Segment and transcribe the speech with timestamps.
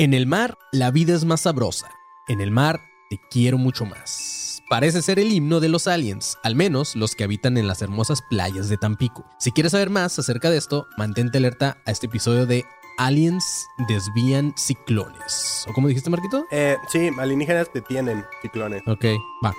[0.00, 1.90] En el mar, la vida es más sabrosa.
[2.26, 4.62] En el mar, te quiero mucho más.
[4.70, 8.22] Parece ser el himno de los aliens, al menos los que habitan en las hermosas
[8.30, 9.26] playas de Tampico.
[9.38, 12.64] Si quieres saber más acerca de esto, mantente alerta a este episodio de
[12.96, 13.44] Aliens
[13.88, 15.66] desvían ciclones.
[15.68, 16.46] ¿O cómo dijiste, Marquito?
[16.50, 18.80] Eh, sí, alienígenas detienen ciclones.
[18.86, 19.04] Ok,
[19.44, 19.54] va.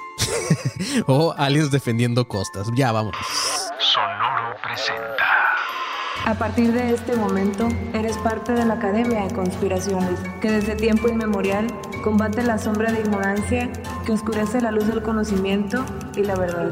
[1.05, 2.67] o aliens defendiendo costas.
[2.73, 3.15] Ya, vamos.
[3.77, 5.30] Sonoro presenta.
[6.32, 11.09] A partir de este momento, eres parte de la Academia de Conspiraciones, que desde tiempo
[11.09, 11.68] inmemorial
[12.05, 13.70] combate la sombra de ignorancia
[14.05, 15.84] que oscurece la luz del conocimiento
[16.16, 16.72] y la verdad.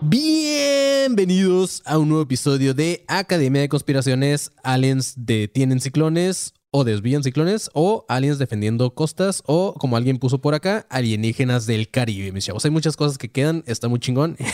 [0.00, 4.50] Bienvenidos a un nuevo episodio de Academia de Conspiraciones.
[4.64, 10.54] Aliens detienen ciclones o desvían ciclones o aliens defendiendo costas o como alguien puso por
[10.54, 12.64] acá, alienígenas del Caribe, mis chavos.
[12.64, 14.36] Hay muchas cosas que quedan, está muy chingón.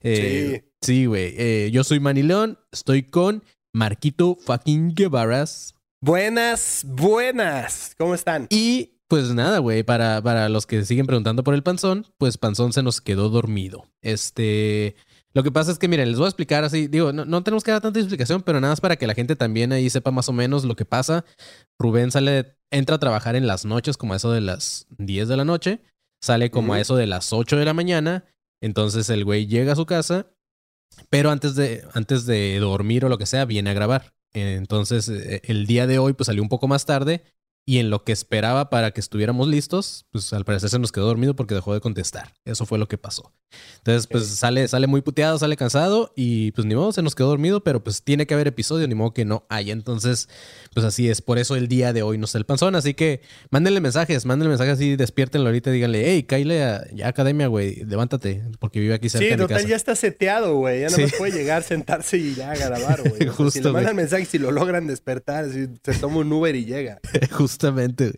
[0.00, 1.34] Eh, sí, güey.
[1.36, 3.42] Eh, yo soy Manilón, estoy con
[3.72, 5.74] Marquito fucking Guevaras.
[6.00, 7.96] Buenas, buenas.
[7.98, 8.46] ¿Cómo están?
[8.48, 12.72] Y pues nada, güey, para, para los que siguen preguntando por el panzón, pues panzón
[12.72, 13.86] se nos quedó dormido.
[14.02, 14.94] Este...
[15.34, 17.62] Lo que pasa es que, miren, les voy a explicar así, digo, no, no, tenemos
[17.62, 20.28] que dar tanta explicación, pero nada más para que la gente también ahí sepa más
[20.28, 21.24] o menos lo que pasa.
[21.78, 25.36] Rubén sale, entra a trabajar en las noches, como a eso de las 10 de
[25.36, 25.80] la noche,
[26.22, 28.24] sale como a eso de las 8 de la mañana,
[28.62, 30.26] entonces el güey llega a su casa,
[31.10, 34.14] pero antes de, antes de dormir o lo que sea, viene a grabar.
[34.32, 37.22] Entonces, el día de hoy, pues salió un poco más tarde
[37.68, 41.04] y en lo que esperaba para que estuviéramos listos, pues al parecer se nos quedó
[41.04, 42.32] dormido porque dejó de contestar.
[42.46, 43.34] Eso fue lo que pasó.
[43.78, 47.28] Entonces, pues sale, sale muy puteado, sale cansado y pues ni modo, se nos quedó
[47.28, 49.74] dormido, pero pues tiene que haber episodio, ni modo que no haya.
[49.74, 50.30] Entonces,
[50.72, 51.20] pues así es.
[51.20, 52.74] Por eso el día de hoy no está el panzón.
[52.74, 57.48] Así que mándenle mensajes, mándenle mensajes así, despiértenlo ahorita díganle, hey, Kyle, a, ya academia,
[57.48, 59.68] güey, levántate, porque vive aquí cerca Sí, de mi total, casa.
[59.68, 60.80] ya está seteado, güey.
[60.80, 61.02] Ya no Sí.
[61.02, 63.12] más puede llegar, sentarse y ya grabar, güey.
[63.14, 64.04] O sea, Justo, si le mandan güey.
[64.04, 66.98] mensaje, si lo logran despertar, si se toma un Uber y llega.
[67.62, 68.12] Justamente.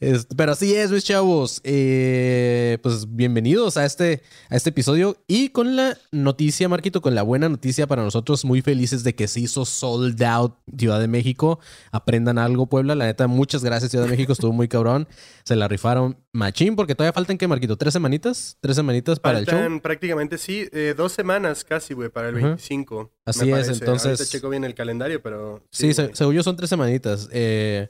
[0.00, 1.60] Es- pero así es, mis chavos.
[1.62, 5.18] Eh, pues bienvenidos a este, a este episodio.
[5.26, 9.28] Y con la noticia, Marquito, con la buena noticia para nosotros, muy felices de que
[9.28, 11.60] se hizo sold out Ciudad de México.
[11.92, 12.94] Aprendan algo, Puebla.
[12.94, 14.32] La neta, muchas gracias, Ciudad de México.
[14.32, 15.06] Estuvo muy cabrón.
[15.44, 17.76] Se la rifaron machín, porque todavía faltan, ¿qué, Marquito?
[17.76, 18.56] ¿Tres semanitas?
[18.60, 19.58] ¿Tres semanitas para el show?
[19.82, 22.46] prácticamente, sí, eh, dos semanas casi, güey, para el Ajá.
[22.48, 23.10] 25.
[23.26, 23.72] Así es, parece.
[23.72, 25.62] entonces- Ahorita checo bien el calendario, pero...
[25.70, 27.28] Sí, se- según yo son tres semanitas.
[27.32, 27.88] Eh,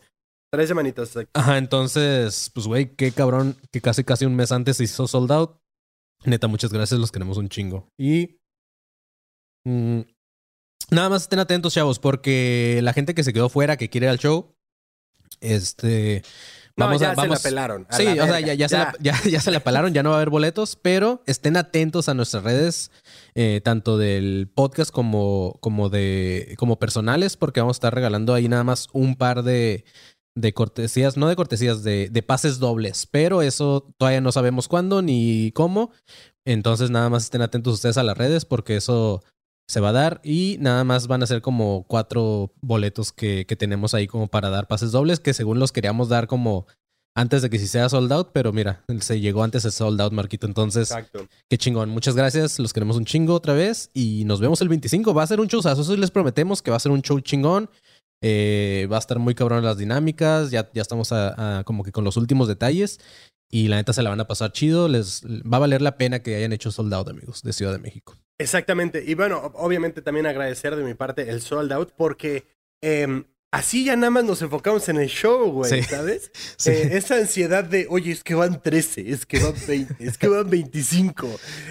[0.50, 1.12] Tres semanitas.
[1.34, 5.30] Ajá, entonces, pues, güey, qué cabrón que casi casi un mes antes se hizo sold
[5.30, 5.58] out.
[6.24, 7.88] Neta, muchas gracias, los queremos un chingo.
[7.98, 8.38] Y.
[9.64, 10.00] mm,
[10.90, 14.10] nada más estén atentos, chavos, porque la gente que se quedó fuera, que quiere ir
[14.10, 14.54] al show,
[15.40, 16.22] este.
[16.76, 17.86] No, Vamos ya a, vamos, se la pelaron.
[17.90, 20.04] a Sí, la o sea, ya, ya, Se la, ya, ya se la palaron, ya
[20.04, 22.92] no va a haber boletos, pero estén atentos a nuestras redes,
[23.34, 28.48] eh, tanto del podcast como, como de como personales, porque vamos a estar regalando ahí
[28.48, 29.84] nada más un par de,
[30.40, 35.02] de cortesías, no de cortesías, de, de pases dobles, pero eso todavía no sabemos cuándo
[35.02, 35.90] ni cómo.
[36.44, 39.22] Entonces nada más estén atentos ustedes a las redes porque eso
[39.66, 43.56] se va a dar y nada más van a ser como cuatro boletos que, que
[43.56, 46.66] tenemos ahí como para dar pases dobles que según los queríamos dar como
[47.18, 50.12] antes de que si sea sold out, pero mira, se llegó antes el sold out,
[50.12, 50.46] Marquito.
[50.46, 51.26] Entonces, Exacto.
[51.48, 51.90] qué chingón.
[51.90, 52.60] Muchas gracias.
[52.60, 55.12] Los queremos un chingo otra vez y nos vemos el 25.
[55.12, 55.82] Va a ser un showzazo.
[55.82, 57.68] Eso les prometemos que va a ser un show chingón.
[58.22, 60.50] Eh, va a estar muy cabrón las dinámicas.
[60.50, 63.00] Ya, ya estamos a- a como que con los últimos detalles.
[63.50, 64.88] Y la neta se la van a pasar chido.
[64.88, 67.78] Les va a valer la pena que hayan hecho sold out, amigos, de Ciudad de
[67.78, 68.16] México.
[68.38, 69.02] Exactamente.
[69.06, 72.44] Y bueno, ob- obviamente también agradecer de mi parte el sold out porque
[72.82, 75.82] em, así ya nada más nos enfocamos en el show, güey, Sí.
[75.88, 76.30] ¿sabes?
[76.58, 76.70] Sí.
[76.70, 80.28] Eh, esa ansiedad de, oye, es que van 13, es que van 20, es que
[80.28, 81.26] van 25.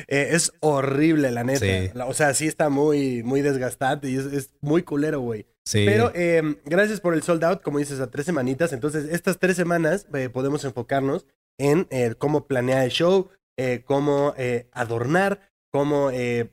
[0.08, 1.60] Eh, es horrible, la neta.
[1.66, 1.92] Sí.
[2.08, 5.46] O sea, sí está muy, muy desgastante y es, es muy culero, güey.
[5.86, 8.74] Pero em, gracias por el sold out, como dices, a tres semanitas.
[8.74, 11.26] Entonces, estas tres semanas eh, podemos enfocarnos
[11.60, 16.52] en eh, cómo planear el show, eh, cómo eh, adornar, cómo, eh,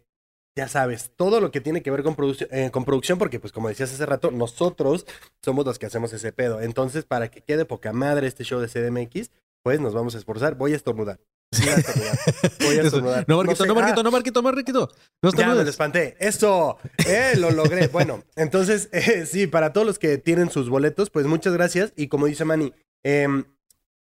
[0.57, 3.53] ya sabes, todo lo que tiene que ver con, produc- eh, con producción, porque pues
[3.53, 5.05] como decías hace rato, nosotros
[5.43, 6.61] somos los que hacemos ese pedo.
[6.61, 9.31] Entonces, para que quede poca madre este show de CDMX,
[9.63, 10.55] pues nos vamos a esforzar.
[10.57, 11.21] Voy a estornudar.
[11.61, 12.19] Voy a estornudar.
[12.61, 12.83] Voy a Eso.
[12.83, 13.25] estornudar.
[13.29, 14.91] No, Marquito, no, Marquito, ah, no, Marquito, Marquito.
[15.23, 16.17] No ya me lo espanté.
[16.19, 17.89] Eso, eh, lo logré.
[17.93, 21.93] Bueno, entonces, eh, sí, para todos los que tienen sus boletos, pues muchas gracias.
[21.97, 22.73] Y como dice Manny,
[23.03, 23.45] em,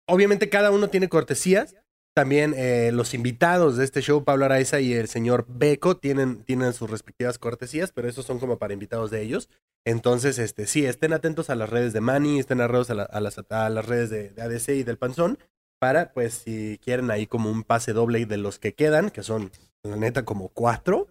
[0.07, 1.75] obviamente cada uno tiene cortesías.
[2.15, 6.73] También eh, los invitados de este show, Pablo Araiza y el señor Beco, tienen, tienen
[6.73, 9.49] sus respectivas cortesías, pero esos son como para invitados de ellos.
[9.83, 13.19] Entonces, este, sí, estén atentos a las redes de Manny, estén atentos a, la- a
[13.19, 15.39] las, a las redes de, de ADC y del Panzón,
[15.83, 19.51] para, pues, si quieren ahí como un pase doble de los que quedan, que son,
[19.83, 21.09] la neta, como cuatro,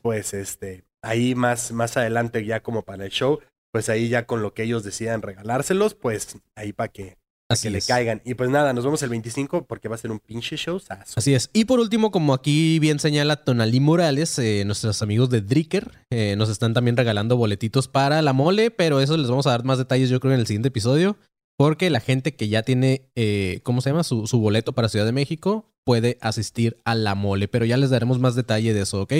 [0.00, 3.40] pues este, ahí más, más adelante ya como para el show,
[3.72, 7.16] pues ahí ya con lo que ellos decidan regalárselos, pues ahí para que,
[7.48, 8.22] pa' Así que le caigan.
[8.24, 10.80] Y pues nada, nos vemos el 25 porque va a ser un pinche show.
[11.16, 11.50] Así es.
[11.52, 16.36] Y por último, como aquí bien señala Tonalí Morales, eh, nuestros amigos de Dricker eh,
[16.38, 19.78] nos están también regalando boletitos para la mole, pero eso les vamos a dar más
[19.78, 21.16] detalles yo creo en el siguiente episodio,
[21.62, 24.02] porque la gente que ya tiene, eh, ¿cómo se llama?
[24.02, 28.18] Su, boleto para Ciudad de México puede asistir a la mole, pero ya les daremos
[28.18, 29.12] más detalle de eso, ¿ok?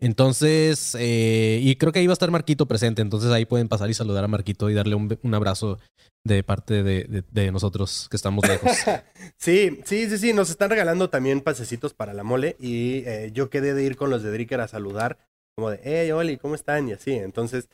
[0.00, 3.88] Entonces, eh, y creo que ahí va a estar Marquito presente, entonces ahí pueden pasar
[3.88, 5.78] y saludar a Marquito y darle un, abrazo
[6.24, 8.72] de parte de, nosotros que estamos lejos.
[9.38, 13.50] Sí, sí, sí, sí, nos están regalando también pasecitos para la mole y eh, yo
[13.50, 15.16] quedé de ir con los de Dricker a saludar,
[15.54, 16.88] como de, hey, Oli, ¿cómo están?
[16.88, 17.68] Y así, entonces,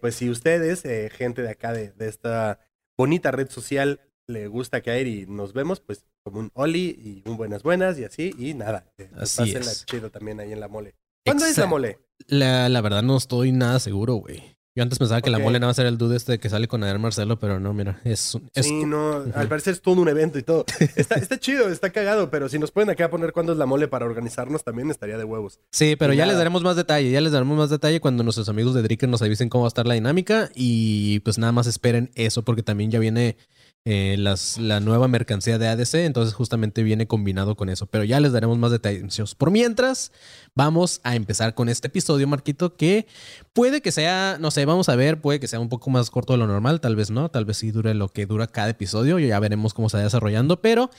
[0.00, 0.82] pues si ustedes,
[1.12, 2.58] gente de acá, de esta
[2.98, 7.36] bonita red social, le gusta caer y nos vemos, pues como un Oli y un
[7.36, 9.86] buenas buenas y así, y nada, Así es.
[9.86, 10.94] chido también ahí en la mole.
[11.24, 11.98] ¿Cuándo es la mole?
[12.26, 14.57] La, la verdad no estoy nada seguro, güey.
[14.78, 16.84] Yo antes pensaba que la mole nada más era el dude este que sale con
[16.84, 18.38] Adrián Marcelo, pero no, mira, es...
[18.54, 20.66] es sí, no, al parecer es todo un evento y todo.
[20.94, 23.88] Está, está chido, está cagado, pero si nos pueden acá poner cuándo es la mole
[23.88, 25.58] para organizarnos también estaría de huevos.
[25.72, 28.72] Sí, pero ya les daremos más detalle, ya les daremos más detalle cuando nuestros amigos
[28.72, 32.12] de Dricker nos avisen cómo va a estar la dinámica y pues nada más esperen
[32.14, 33.36] eso porque también ya viene
[33.84, 38.20] eh, las, la nueva mercancía de ADC, entonces justamente viene combinado con eso, pero ya
[38.20, 39.34] les daremos más detalles.
[39.34, 40.12] Por mientras,
[40.54, 43.06] vamos a empezar con este episodio, Marquito, que
[43.52, 46.34] puede que sea, no sé, vamos a ver, puede que sea un poco más corto
[46.34, 49.18] de lo normal, tal vez no, tal vez sí dure lo que dura cada episodio,
[49.18, 50.90] ya veremos cómo se va desarrollando, pero...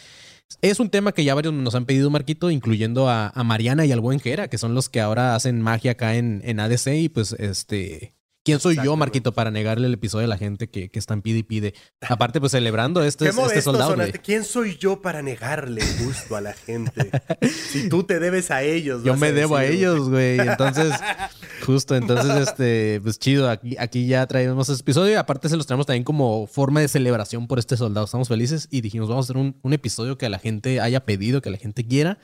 [0.61, 3.91] Es un tema que ya varios nos han pedido, Marquito, incluyendo a, a Mariana y
[3.91, 6.87] al buen Jera, que son los que ahora hacen magia acá en, en ADC.
[6.95, 8.15] Y pues, este.
[8.49, 11.21] ¿Quién soy yo, Exacto, Marquito, para negarle el episodio a la gente que, que están
[11.21, 11.73] pide y pide?
[12.01, 13.95] Aparte, pues celebrando este, este soldado.
[14.23, 17.11] ¿Quién soy yo para negarle gusto a la gente?
[17.71, 19.03] si tú te debes a ellos.
[19.03, 20.39] Yo me debo a ellos, güey.
[20.39, 20.93] Entonces,
[21.65, 23.49] justo, entonces, este, pues chido.
[23.49, 26.87] Aquí, aquí ya traemos este episodio y aparte se los traemos también como forma de
[26.87, 28.05] celebración por este soldado.
[28.05, 31.41] Estamos felices y dijimos, vamos a hacer un, un episodio que la gente haya pedido,
[31.41, 32.19] que la gente quiera.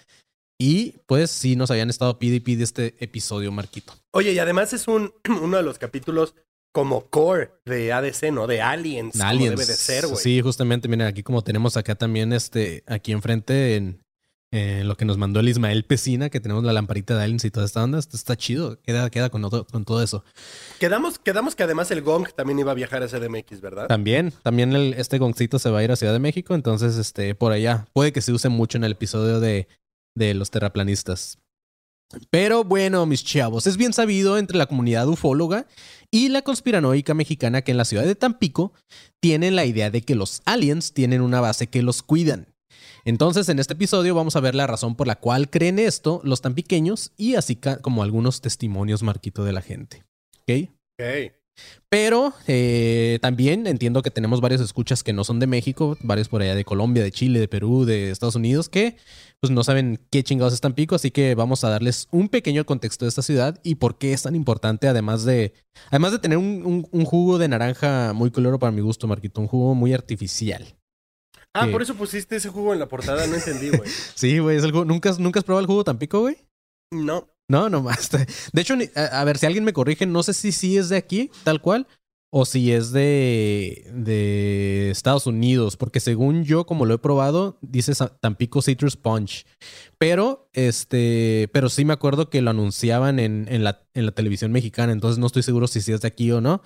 [0.57, 3.93] Y pues sí, nos habían estado pide y pide este episodio, Marquito.
[4.11, 6.33] Oye, y además es un, uno de los capítulos
[6.71, 8.47] como core de ADC, ¿no?
[8.47, 9.13] De Aliens.
[9.13, 9.51] como Aliens.
[9.51, 10.17] debe de ser, güey.
[10.21, 14.01] Sí, justamente, miren, aquí como tenemos acá también, este, aquí enfrente en,
[14.51, 17.51] en lo que nos mandó el Ismael Pesina, que tenemos la lamparita de Aliens y
[17.51, 17.97] toda esta onda.
[17.99, 20.23] Esto está chido, queda, queda con, todo- con todo eso.
[20.79, 23.87] Quedamos, quedamos que además el Gong también iba a viajar a CDMX, ¿verdad?
[23.87, 27.35] También, también el, este goncito se va a ir a Ciudad de México, entonces, este,
[27.35, 29.69] por allá, puede que se use mucho en el episodio de,
[30.15, 31.37] de los terraplanistas.
[32.29, 35.67] Pero bueno, mis chavos, es bien sabido entre la comunidad ufóloga
[36.11, 38.73] y la conspiranoica mexicana que en la ciudad de Tampico
[39.21, 42.47] tienen la idea de que los aliens tienen una base que los cuidan.
[43.05, 46.41] Entonces, en este episodio vamos a ver la razón por la cual creen esto los
[46.41, 50.03] tampiqueños y así como algunos testimonios, Marquito, de la gente.
[50.41, 50.69] ¿Ok?
[50.99, 51.33] Ok.
[51.89, 56.41] Pero eh, también entiendo que tenemos varios escuchas que no son de México, varios por
[56.41, 58.97] allá de Colombia, de Chile, de Perú, de Estados Unidos, que
[59.41, 63.05] pues no saben qué chingados es Tampico, así que vamos a darles un pequeño contexto
[63.05, 65.53] de esta ciudad y por qué es tan importante, además de,
[65.89, 69.41] además de tener un, un- un jugo de naranja muy coloro para mi gusto, Marquito,
[69.41, 70.75] un jugo muy artificial.
[71.53, 73.89] Ah, por eso pusiste ese jugo en la portada, no entendí, güey.
[74.15, 74.83] Sí, güey, es el jugo.
[74.85, 76.35] ¿Nunca, has- ¿Nunca has probado el jugo Tampico, güey?
[76.91, 77.29] No.
[77.49, 78.09] No, no más.
[78.51, 81.31] De hecho, a ver, si alguien me corrige, no sé si sí es de aquí,
[81.43, 81.87] tal cual,
[82.31, 87.93] o si es de, de Estados Unidos, porque según yo, como lo he probado, dice
[88.19, 89.45] Tampico Citrus Punch.
[89.97, 94.51] Pero, este, pero sí me acuerdo que lo anunciaban en, en la, en la televisión
[94.51, 96.61] mexicana, entonces no estoy seguro si sí es de aquí o no.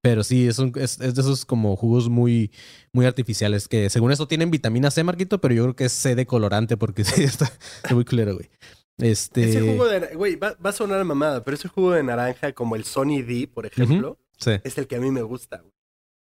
[0.00, 2.50] Pero sí, es, un- es, es de esos como jugos muy,
[2.92, 6.16] muy artificiales que según eso tienen vitamina C, Marquito, pero yo creo que es C
[6.16, 8.50] de colorante porque sí está, está muy culero, güey.
[8.98, 9.48] Este...
[9.50, 10.14] Ese jugo de...
[10.16, 13.22] Güey, va, va a sonar a mamada, pero ese jugo de naranja como el Sony
[13.24, 14.52] D, por ejemplo, Sí.
[14.64, 15.72] es el que a mí me gusta, güey.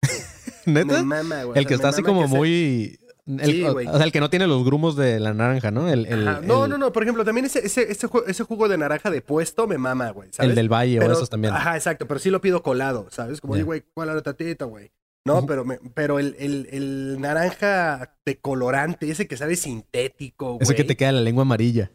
[0.65, 0.97] ¿Neta?
[0.97, 1.57] Me mama, güey.
[1.59, 2.97] El O que sea, está así como muy...
[3.27, 5.87] el- Sí, o, sea, el que no tiene los grumos de la naranja, ¿no?
[5.87, 6.25] El, el-.
[6.45, 6.91] No, no, no.
[6.91, 10.09] Por ejemplo, también ese, ese, ese, jugo, ese jugo de naranja de puesto me mama,
[10.09, 10.29] güey.
[10.33, 10.49] ¿sabes?
[10.49, 11.53] El del valle o esos también.
[11.53, 12.07] Ajá, exacto.
[12.07, 13.39] Pero sí lo pido colado, ¿sabes?
[13.39, 14.91] Como, oye, güey, ¿cuál la tatita, güey?
[15.25, 20.63] No, pero, me, pero el, el, el naranja de colorante, ese que sabe sintético, güey.
[20.63, 21.91] Ese que te queda la lengua amarilla.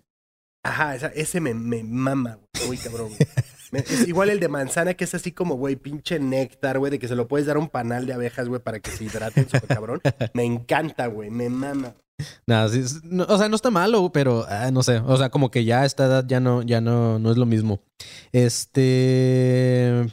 [0.65, 2.71] Ajá, esa- ese me, me mama, güey.
[2.71, 3.09] Uy, cabrón.
[3.09, 3.19] güey.
[3.77, 7.09] Es igual el de manzana, que es así como, güey, pinche néctar, güey, de que
[7.09, 9.69] se lo puedes dar a un panal de abejas, güey, para que se hidraten, súper
[9.69, 10.01] cabrón.
[10.35, 11.95] Me encanta, güey, me mama.
[12.47, 14.99] Nada, sí, no, o sea, no está malo, pero ah, no sé.
[15.01, 17.45] O sea, como que ya a esta edad ya no, ya no, no es lo
[17.45, 17.81] mismo.
[18.33, 20.07] Este.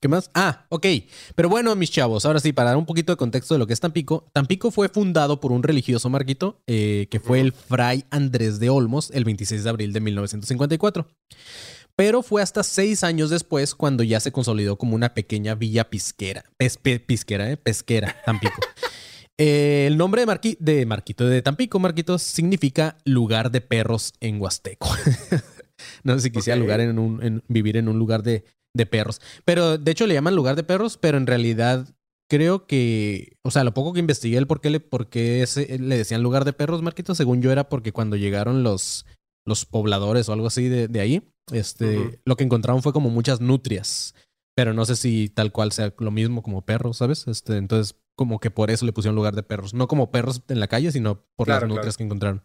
[0.00, 0.30] ¿Qué más?
[0.34, 0.86] Ah, ok.
[1.34, 3.72] Pero bueno, mis chavos, ahora sí, para dar un poquito de contexto de lo que
[3.72, 4.28] es Tampico.
[4.32, 9.10] Tampico fue fundado por un religioso marquito, eh, que fue el fray Andrés de Olmos,
[9.10, 11.08] el 26 de abril de 1954.
[11.98, 16.44] Pero fue hasta seis años después cuando ya se consolidó como una pequeña villa pisquera.
[17.06, 17.56] Pisquera, ¿eh?
[17.56, 18.54] Pesquera, Tampico.
[19.36, 24.40] Eh, el nombre de, Marqui- de Marquito de Tampico, Marquitos, significa lugar de perros en
[24.40, 24.88] Huasteco.
[26.04, 28.44] no sé si quisiera lugar en un, en- vivir en un lugar de,
[28.76, 29.20] de perros.
[29.44, 31.88] Pero de hecho le llaman lugar de perros, pero en realidad
[32.30, 35.78] creo que, o sea, lo poco que investigué el por qué le, por qué ese-
[35.80, 39.04] le decían lugar de perros, Marquitos, según yo era porque cuando llegaron los,
[39.48, 43.40] los pobladores o algo así de, de ahí, este, lo que encontraron fue como muchas
[43.40, 44.14] nutrias.
[44.54, 47.26] Pero no sé si tal cual sea lo mismo como perros, ¿sabes?
[47.28, 49.72] Este, entonces, como que por eso le pusieron lugar de perros.
[49.72, 51.74] No como perros en la calle, sino por Claro, las claro.
[51.76, 52.42] nutrias que encontraron.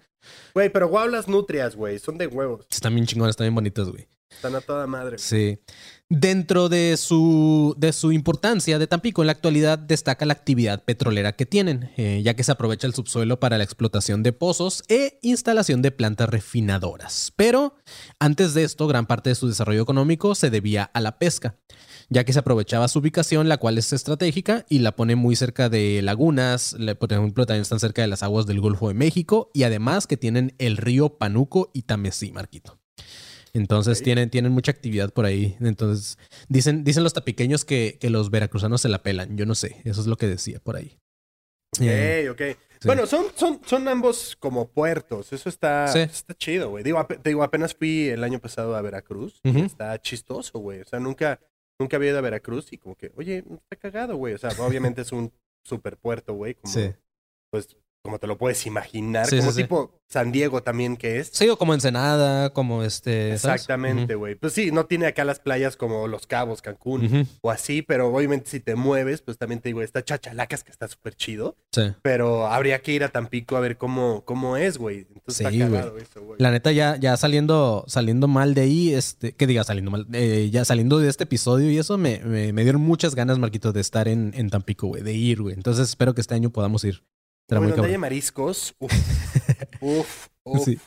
[0.53, 1.97] Güey, pero guau las nutrias, güey.
[1.97, 2.67] Son de huevos.
[2.69, 4.07] Están bien chingonas, están bien bonitas, güey.
[4.35, 5.17] Están a toda madre.
[5.17, 5.59] Sí.
[6.15, 11.31] Dentro de su, de su importancia de Tampico, en la actualidad destaca la actividad petrolera
[11.35, 15.17] que tienen, eh, ya que se aprovecha el subsuelo para la explotación de pozos e
[15.23, 17.33] instalación de plantas refinadoras.
[17.35, 17.77] Pero
[18.19, 21.57] antes de esto, gran parte de su desarrollo económico se debía a la pesca,
[22.09, 25.67] ya que se aprovechaba su ubicación, la cual es estratégica y la pone muy cerca
[25.67, 29.63] de lagunas, por ejemplo, también están cerca de las aguas del Golfo de México y
[29.63, 32.82] además que tienen el río Panuco y Tamesí, Marquito.
[33.53, 34.03] Entonces Ok.
[34.03, 35.55] tienen, tienen mucha actividad por ahí.
[35.61, 36.17] Entonces,
[36.49, 39.37] dicen, dicen los tapiqueños que, que los veracruzanos se la pelan.
[39.37, 39.81] Yo no sé.
[39.85, 40.97] Eso es lo que decía por ahí.
[41.79, 42.57] Eh, Ok, ok.
[42.85, 45.31] Bueno, son, son, son ambos como puertos.
[45.31, 45.99] Eso está, Sí.
[45.99, 46.83] está chido, güey.
[46.83, 49.39] Digo, digo, apenas fui el año pasado a Veracruz.
[49.43, 50.81] está chistoso, güey.
[50.81, 51.39] O sea, nunca,
[51.79, 54.33] nunca había ido a Veracruz y como que, oye, está cagado, güey.
[54.33, 55.31] O sea, obviamente es un
[55.63, 56.55] super puerto, güey.
[56.55, 56.91] Como, sí.
[57.51, 57.69] Pues,
[58.03, 59.25] como te lo puedes imaginar.
[59.27, 59.63] Sí, como sí, sí.
[59.63, 61.29] tipo San Diego también que es.
[61.31, 63.37] Sí, o como Ensenada, como este.
[63.37, 63.61] ¿sabes?
[63.61, 64.35] Exactamente, güey.
[64.35, 68.49] Pues sí, no tiene acá las playas como Los Cabos, Cancún o así, pero obviamente
[68.49, 71.93] si te mueves, pues también te digo, está Chachalacas que está súper chido, Sí.
[72.01, 75.07] pero habría que ir a Tampico a ver cómo, cómo es, güey.
[75.13, 76.35] Entonces Sí, está cagado eso, güey.
[76.39, 80.49] La neta, ya, ya saliendo, saliendo mal de ahí, este, que diga saliendo mal, eh,
[80.51, 83.79] ya saliendo de este episodio y eso, me, me, me dieron muchas ganas, Marquito, de
[83.79, 85.55] estar en, en Tampico, güey, de ir, güey.
[85.55, 87.01] Entonces espero que este año podamos ir.
[87.47, 88.01] Será Güey, muy donde haya cabrón.
[88.01, 88.93] mariscos, uf,
[89.81, 90.65] uf, uf.
[90.65, 90.77] Sí.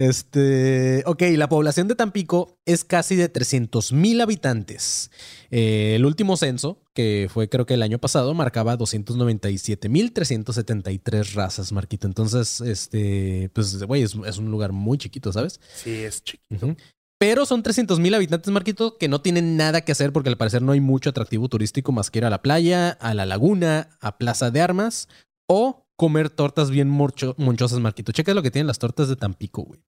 [0.00, 5.10] Este, ok, la población de Tampico es casi de 300 mil habitantes.
[5.50, 11.34] Eh, el último censo, que fue creo que el año pasado, marcaba 297 mil 373
[11.34, 12.06] razas, Marquito.
[12.06, 15.60] Entonces, este, pues, güey, es, es un lugar muy chiquito, ¿sabes?
[15.74, 16.74] Sí, es chiquito.
[17.18, 20.62] Pero son 300 mil habitantes, Marquito, que no tienen nada que hacer porque al parecer
[20.62, 24.16] no hay mucho atractivo turístico más que ir a la playa, a la laguna, a
[24.16, 25.08] Plaza de Armas
[25.46, 28.10] o comer tortas bien monchosas, Marquito.
[28.10, 29.82] Checa lo que tienen las tortas de Tampico, güey.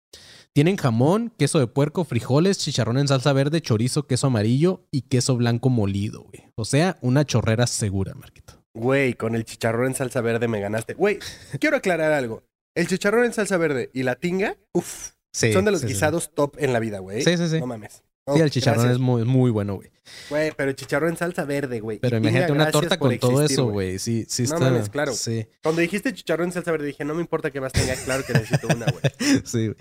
[0.52, 5.37] Tienen jamón, queso de puerco, frijoles, chicharrón en salsa verde, chorizo, queso amarillo y queso
[5.37, 6.50] blanco molido, güey.
[6.57, 8.55] O sea, una chorrera segura, Marquito.
[8.75, 10.95] Güey, con el chicharrón en salsa verde me ganaste.
[10.95, 11.21] Güey,
[11.61, 12.43] quiero aclarar algo.
[12.75, 15.93] El chicharrón en salsa verde y la tinga, uf, Sí, son de los sí, sí.
[15.93, 17.23] guisados top en la vida, güey.
[17.23, 17.61] Sí, sí, sí.
[17.61, 18.02] No mames.
[18.33, 18.97] Sí, el chicharrón gracias.
[18.97, 19.91] es muy, muy bueno, güey.
[20.29, 21.99] Güey, pero el chicharrón en salsa verde, güey.
[21.99, 23.99] Pero Y imagínate una torta con todo eso, güey.
[23.99, 24.71] Sí, sí No está.
[24.71, 25.12] mames, claro.
[25.15, 25.47] Sí.
[25.62, 28.33] Cuando dijiste chicharrón en salsa verde, dije, no me importa que más tenga, claro que
[28.35, 29.03] necesito una, güey.
[29.45, 29.77] Sí, güey.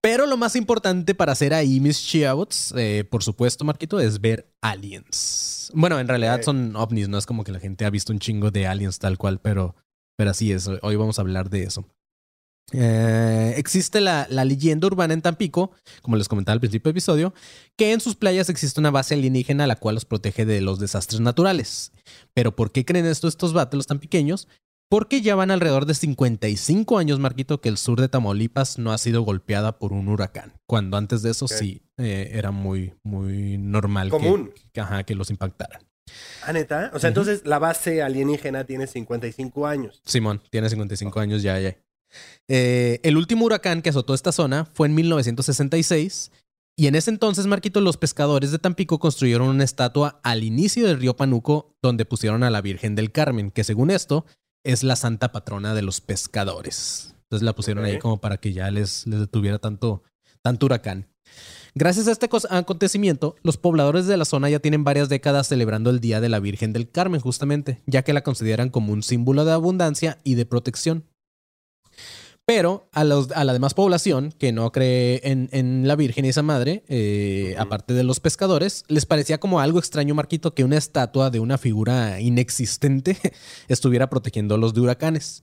[0.00, 4.48] Pero lo más importante para hacer ahí mis chiabots, eh, por supuesto, Marquito, es ver
[4.60, 5.70] aliens.
[5.74, 6.42] Bueno, en realidad Ok.
[6.44, 9.18] son ovnis, no es como que la gente ha visto un chingo de aliens tal
[9.18, 9.74] cual, pero,
[10.16, 10.68] pero así es.
[10.82, 11.84] Hoy vamos a hablar de eso.
[12.72, 15.72] Eh, existe la, la leyenda urbana en Tampico,
[16.02, 17.34] como les comentaba al principio del episodio,
[17.76, 21.20] que en sus playas existe una base alienígena la cual los protege de los desastres
[21.20, 21.92] naturales.
[22.34, 24.48] Pero ¿por qué creen esto estos vatos, los tan pequeños?
[24.90, 28.96] Porque ya van alrededor de 55 años, Marquito, que el sur de Tamaulipas no ha
[28.98, 30.54] sido golpeada por un huracán.
[30.66, 34.52] Cuando antes de eso sí eh, era muy, muy normal que- Común.
[34.72, 35.82] Que, ajá, que los impactaran.
[36.42, 36.90] Ah, neta.
[36.94, 40.00] O sea, entonces la base alienígena tiene 55 años.
[40.06, 41.76] Simón, tiene 55 años ya, ya.
[42.48, 46.30] Eh, el último huracán que azotó esta zona fue en 1966
[46.78, 51.00] y en ese entonces, Marquito, los pescadores de Tampico construyeron una estatua al inicio del
[51.00, 54.26] río Panuco donde pusieron a la Virgen del Carmen, que según esto
[54.62, 57.16] es la santa patrona de los pescadores.
[57.24, 60.04] Entonces la pusieron ahí como para que ya les, les detuviera tanto,
[60.40, 61.08] tanto huracán.
[61.74, 65.98] Gracias a este acontecimiento, los pobladores de la zona ya tienen varias décadas celebrando el
[65.98, 69.50] Día de la Virgen del Carmen, justamente, ya que la consideran como un símbolo de
[69.50, 71.07] abundancia y de protección.
[72.48, 76.30] Pero a, los- a la demás población que no cree en, en la Virgen y
[76.30, 80.78] esa madre, eh, aparte de los pescadores, les parecía como algo extraño, Marquito, que una
[80.78, 83.18] estatua de una figura inexistente
[83.68, 85.42] estuviera protegiéndolos de huracanes.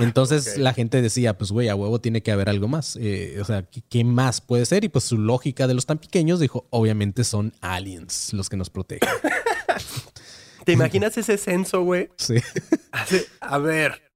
[0.00, 2.96] Entonces la gente decía, pues güey, a huevo tiene que haber algo más.
[3.00, 4.82] Eh, o sea, ¿qué, qué más puede ser?
[4.82, 8.70] Y pues su lógica de los tan pequeños dijo, obviamente son aliens los que nos
[8.70, 9.08] protegen.
[10.64, 12.08] ¿Te imaginas ese censo, güey?
[12.16, 12.36] Sí.
[13.40, 14.09] A ver,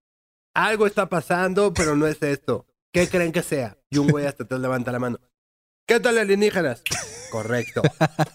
[0.54, 2.66] algo está pasando, pero no es esto.
[2.92, 3.76] ¿Qué creen que sea?
[3.90, 5.18] Y un güey hasta te levanta la mano.
[5.86, 6.82] ¿Qué tal alienígenas?
[7.30, 7.82] Correcto.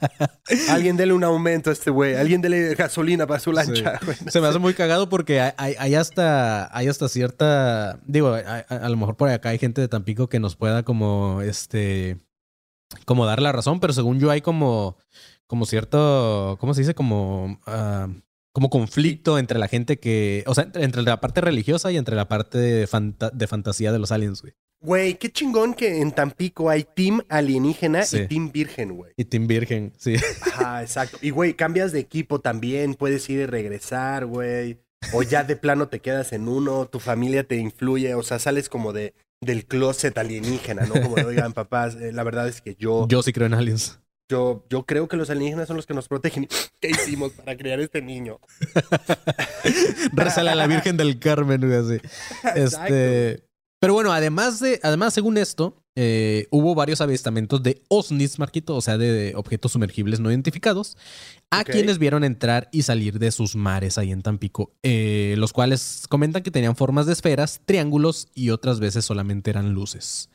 [0.70, 2.16] Alguien dele un aumento a este güey.
[2.16, 4.00] Alguien dele gasolina para su lancha.
[4.28, 8.00] Se me hace muy cagado porque hay, hasta, hay hasta cierta.
[8.06, 12.18] Digo, a lo mejor por acá hay gente de Tampico que nos pueda como este.
[13.06, 14.98] Como dar la razón, pero según yo hay como.
[15.48, 16.58] Como cierto.
[16.60, 16.94] ¿Cómo se dice?
[16.94, 17.60] Como.
[17.66, 18.10] ah,
[18.60, 20.44] como conflicto entre la gente que.
[20.48, 23.92] O sea, entre, entre la parte religiosa y entre la parte de, fanta- de fantasía
[23.92, 24.54] de los aliens, güey.
[24.82, 28.18] Güey, qué chingón que en Tampico hay team alienígena Sí.
[28.20, 29.12] y team virgen, güey.
[29.18, 30.16] Y Tim Virgen, sí.
[30.54, 31.18] Ajá, exacto.
[31.22, 34.80] Y güey, cambias de equipo también, puedes ir y regresar, güey.
[35.14, 38.70] O ya de plano te quedas en uno, tu familia te influye, o sea, sales
[38.70, 41.02] como de del closet alienígena, ¿no?
[41.02, 44.00] Como, oigan, papás, eh, la verdad es que yo, Yo sí creo en aliens.
[44.30, 46.48] Yo, yo creo que los alienígenas son los que nos protegen.
[46.80, 48.40] ¿Qué hicimos para criar este niño?
[50.14, 51.98] Rezale a la Virgen del Carmen, güey, así.
[52.56, 53.44] Este,
[53.80, 58.82] pero bueno, además de, además, según esto, eh, hubo varios avistamientos de OSNIs, Marquito, o
[58.82, 60.98] sea, de, de objetos sumergibles no identificados,
[61.50, 66.06] a quienes vieron entrar y salir de sus mares ahí en Tampico, eh, los cuales
[66.08, 70.30] comentan que tenían formas de esferas, triángulos y otras veces solamente eran luces.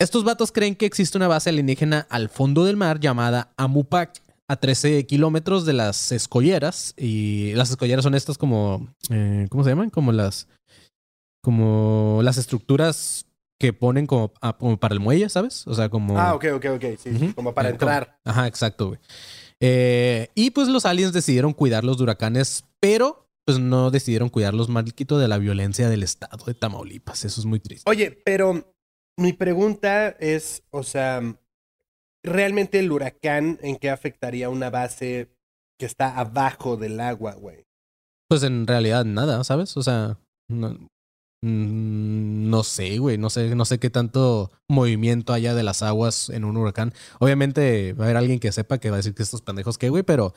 [0.00, 4.56] Estos vatos creen que existe una base alienígena al fondo del mar llamada Amupac, a
[4.56, 6.94] 13 kilómetros de las escolleras.
[6.96, 8.88] Y las escolleras son estas como.
[9.10, 9.90] eh, ¿Cómo se llaman?
[9.90, 10.48] Como las.
[11.42, 13.26] Como las estructuras
[13.58, 15.66] que ponen como, ah, como para el muelle, ¿sabes?
[15.66, 16.18] O sea, como.
[16.18, 17.34] Ah, ok, ok, ok, sí, Ujú.
[17.34, 18.18] como para como- entrar.
[18.24, 19.00] Ajá, exacto, güey.
[19.60, 25.18] Eh, y pues los aliens decidieron cuidarlos de huracanes, pero pues no decidieron cuidarlos, Marquito,
[25.18, 27.24] de la violencia del estado de Tamaulipas.
[27.26, 27.88] Eso es muy triste.
[27.90, 28.72] Oye, pero
[29.16, 31.20] mi pregunta es, o sea,
[32.24, 35.30] ¿realmente el huracán en qué afectaría una base
[35.78, 37.64] que está abajo del agua, güey?
[38.28, 39.76] Pues en realidad nada, ¿sabes?
[39.76, 40.70] O sea, no,
[41.42, 46.28] mm, no sé, güey, no sé, no sé qué tanto movimiento haya de las aguas
[46.30, 46.92] en un huracán.
[47.18, 49.88] Obviamente va a haber alguien que sepa que va a decir que estos pendejos qué,
[49.88, 50.32] güey, pero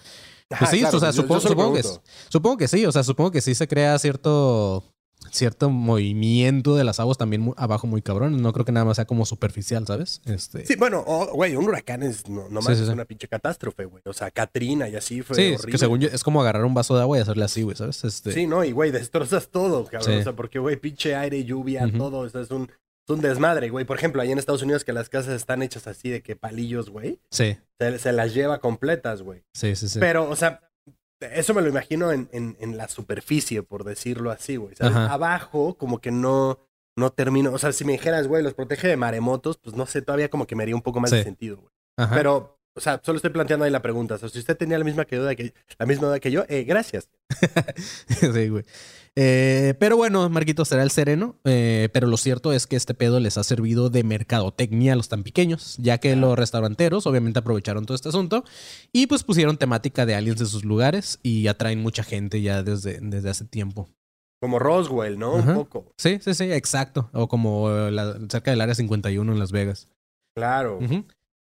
[0.50, 1.82] pues Ajá, sí, claro, o sea, yo- yo supongo, solo supongo que,
[2.30, 4.93] supongo que sí, o sea, supongo que sí se crea cierto
[5.32, 8.42] cierto movimiento de las aguas también abajo muy cabrón.
[8.42, 10.22] No creo que nada más sea como superficial, ¿sabes?
[10.26, 12.94] Este, Sí, bueno, güey, un huracán es no, no más sí, es sí.
[12.94, 14.04] una pinche catástrofe, güey.
[14.06, 15.72] O sea, Katrina y así fue sí, es horrible.
[15.72, 18.04] que según yo es como agarrar un vaso de agua y hacerle así, güey, ¿sabes?
[18.04, 20.20] Este, Sí, no, y güey, destrozas todo, cabrón.
[20.20, 23.70] O sea, porque, güey, pinche aire, lluvia, todo, o sea, es un, es un desmadre,
[23.70, 23.86] güey.
[23.86, 26.90] Por ejemplo, allá en Estados Unidos que las casas están hechas así de que palillos,
[26.90, 29.44] güey, sí, se, se las lleva completas, güey.
[29.54, 30.00] sí, sí, sí.
[30.00, 30.62] Pero, o sea,
[31.34, 34.76] eso me lo imagino en, en, en la superficie, por decirlo así, güey.
[34.80, 36.60] Abajo, como que no,
[36.96, 37.52] no termino.
[37.52, 40.48] O sea, si me dijeras, güey, los protege de maremotos, pues no sé, todavía como
[40.48, 42.10] que me haría un poco más de sentido, güey.
[42.12, 44.16] Pero, o sea, solo estoy planteando ahí la pregunta.
[44.16, 46.44] O sea, si usted tenía la misma que duda que la misma duda que yo,
[46.50, 47.10] eh, gracias.
[48.08, 48.64] sí, güey.
[49.16, 51.36] Eh, pero bueno, Marquito será el sereno.
[51.44, 55.08] eh, pero lo cierto es que este pedo les ha servido de mercadotecnia a los
[55.10, 58.44] tan pequeños, ya que los restauranteros obviamente aprovecharon todo este asunto
[58.92, 63.00] y pues pusieron temática de aliens en sus lugares y atraen mucha gente ya desde,
[63.02, 63.88] desde hace tiempo.
[64.42, 65.38] Como Roswell, ¿no?
[65.38, 65.52] Ajá.
[65.52, 65.94] Un poco.
[65.98, 67.10] Sí, sí, sí, exacto.
[67.14, 69.88] O como eh, la- cerca del área 51 en Las Vegas.
[70.36, 70.80] Claro.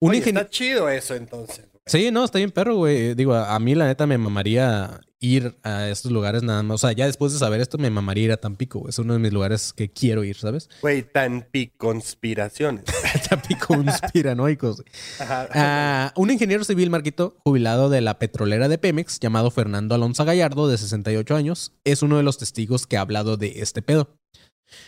[0.03, 1.65] Un Oye, está chido eso entonces.
[1.71, 1.81] güey.
[1.85, 3.13] Sí, no, está bien perro, güey.
[3.15, 6.75] Digo, a, a mí la neta me mamaría ir a estos lugares nada más.
[6.75, 8.89] O sea, ya después de saber esto, me mamaría ir a Tampico, güey.
[8.89, 10.69] Es uno de mis lugares que quiero ir, ¿sabes?
[10.81, 12.83] Güey, tan conspiraciones.
[13.29, 14.83] Tampico conspiranoicos.
[15.19, 15.47] Ajá.
[15.53, 20.67] Ah, un ingeniero civil, Marquito, jubilado de la petrolera de Pemex, llamado Fernando Alonso Gallardo,
[20.67, 24.09] de 68 años, es uno de los testigos que ha hablado de este pedo.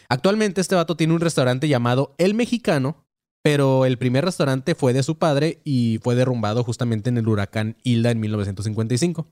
[0.09, 3.04] Actualmente este vato tiene un restaurante llamado El Mexicano,
[3.45, 7.77] pero el primer restaurante fue de su padre y fue derrumbado justamente en el huracán
[7.83, 9.31] Hilda en 1955.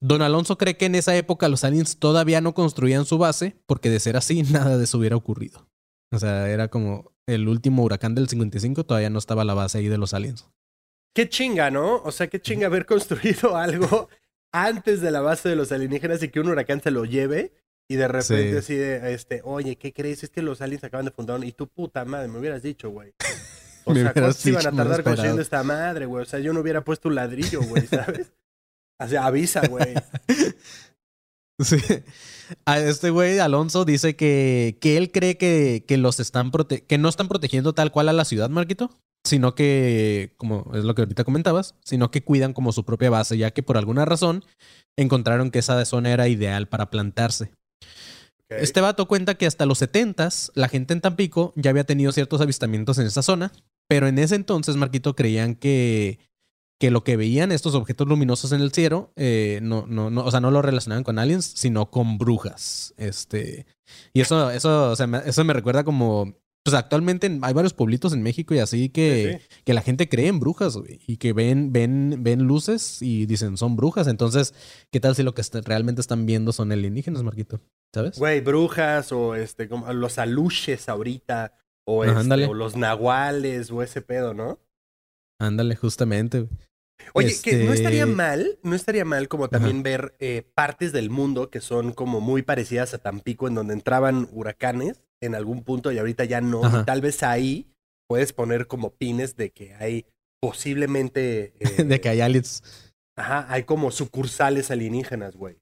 [0.00, 3.88] Don Alonso cree que en esa época los aliens todavía no construían su base, porque
[3.88, 5.66] de ser así, nada de eso hubiera ocurrido.
[6.10, 9.88] O sea, era como el último huracán del 55, todavía no estaba la base ahí
[9.88, 10.50] de los aliens.
[11.14, 12.02] Qué chinga, ¿no?
[12.02, 14.10] O sea, qué chinga haber construido algo
[14.52, 17.54] antes de la base de los alienígenas y que un huracán se lo lleve
[17.88, 18.56] y de repente Sí.
[18.58, 20.22] así de, este, oye, ¿qué crees?
[20.24, 22.90] Es que los aliens acaban de fundar un- y tu puta madre, me hubieras dicho,
[22.90, 23.12] güey.
[23.84, 26.22] O sea, ¿cuántos iban a tardar construyendo esta madre, güey?
[26.22, 28.32] O sea, yo no hubiera puesto un ladrillo, güey, ¿sabes?
[29.00, 29.94] O sea, avisa, güey.
[31.58, 31.76] Sí.
[32.66, 36.98] A este güey, Alonso, dice que, que él cree que, que los están prote- que
[36.98, 38.90] no están protegiendo tal cual a la ciudad, Marquito,
[39.24, 43.38] sino que, como es lo que ahorita comentabas, sino que cuidan como su propia base,
[43.38, 44.44] ya que por alguna razón
[44.96, 47.52] encontraron que esa zona era ideal para plantarse.
[48.48, 52.40] Este vato cuenta que hasta los 70s la gente en Tampico ya había tenido ciertos
[52.40, 53.52] avistamientos en esa zona,
[53.88, 56.18] pero en ese entonces, Marquito, creían que,
[56.78, 60.30] que lo que veían estos objetos luminosos en el cielo, eh, no, no, no, o
[60.30, 62.92] sea, no lo relacionaban con aliens, sino con brujas.
[62.96, 63.66] Este,
[64.12, 68.54] y eso, eso, eso me recuerda como pues actualmente en- hay varios pueblitos en México
[68.54, 72.44] y así que, Sí, que la gente cree en brujas, y que ven, ven, ven
[72.44, 74.06] luces y dicen son brujas.
[74.06, 74.54] Entonces,
[74.90, 77.60] ¿qué tal si lo que realmente están viendo son alienígenas, Marquito?
[77.94, 78.18] ¿Sabes?
[78.18, 81.54] Güey, brujas o este, como los aluches ahorita.
[81.84, 84.60] O, Ajá, este, o los nahuales o ese pedo, ¿no?
[85.40, 86.42] Ándale, justamente.
[86.42, 86.50] güey.
[87.14, 91.10] Oye, que no estaría Este- mal, no estaría mal como también ver eh, partes del
[91.10, 95.92] mundo que son como muy parecidas a Tampico, en donde entraban huracanes en algún punto
[95.92, 96.62] y ahorita ya no.
[96.80, 97.66] Y tal vez ahí
[98.08, 100.06] puedes poner como pines de que hay
[100.40, 101.54] posiblemente.
[101.60, 102.62] eh, De que hay aliens.
[103.16, 105.58] Ajá, hay como sucursales alienígenas, güey.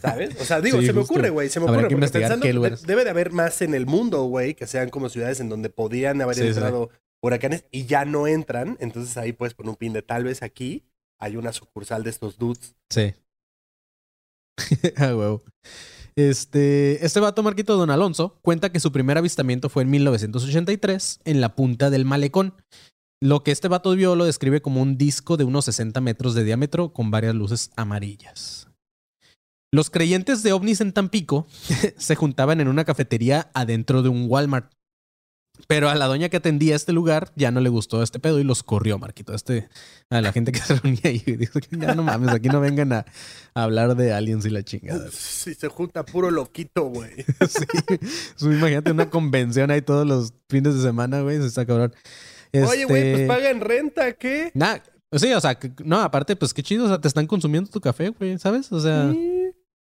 [0.00, 0.40] ¿Sabes?
[0.40, 1.14] O sea, digo, Sí, se me justo.
[1.14, 1.88] ocurre, güey, se me Habrá ocurre.
[1.88, 2.46] que pensando,
[2.86, 6.20] debe de haber más en el mundo, güey, que sean como ciudades en donde podrían
[6.22, 6.60] haber Sí, sí.
[7.22, 8.76] Huracanes y ya no entran.
[8.80, 10.84] Entonces ahí puedes poner un pin de tal vez aquí
[11.18, 12.74] hay una sucursal de estos dudes.
[12.90, 13.14] Sí.
[14.96, 15.42] Ah, huevo.
[16.16, 21.40] Este, este vato Marquito Don Alonso cuenta que su primer avistamiento fue en 1983 en
[21.40, 22.54] la punta del malecón.
[23.22, 26.44] Lo que este vato vio lo describe como un disco de unos 60 metros de
[26.44, 28.68] diámetro con varias luces amarillas.
[29.72, 31.46] Los creyentes de ovnis en Tampico
[31.96, 34.72] se juntaban en una cafetería adentro de un Walmart.
[35.66, 38.44] Pero a la doña que atendía este lugar ya no le gustó este pedo y
[38.44, 39.34] los corrió, Marquito.
[39.34, 39.68] Este,
[40.08, 41.18] a la gente que se reunía ahí.
[41.26, 43.06] Dijo que ya no mames, aquí no vengan a,
[43.54, 45.08] a hablar de aliens y la chingada.
[45.10, 47.10] Si se junta puro loquito, güey.
[48.36, 48.46] Sí.
[48.46, 51.38] Imagínate una convención ahí todos los fines de semana, güey.
[51.38, 51.94] Se está cabrón.
[52.52, 54.50] Oye, güey, pues Este, pagan renta, ¿qué?
[54.54, 54.78] Nah,
[55.12, 58.08] sí, o sea, no, aparte, pues qué chido, o sea, te están consumiendo tu café,
[58.10, 58.70] güey, ¿sabes?
[58.72, 59.12] O sea.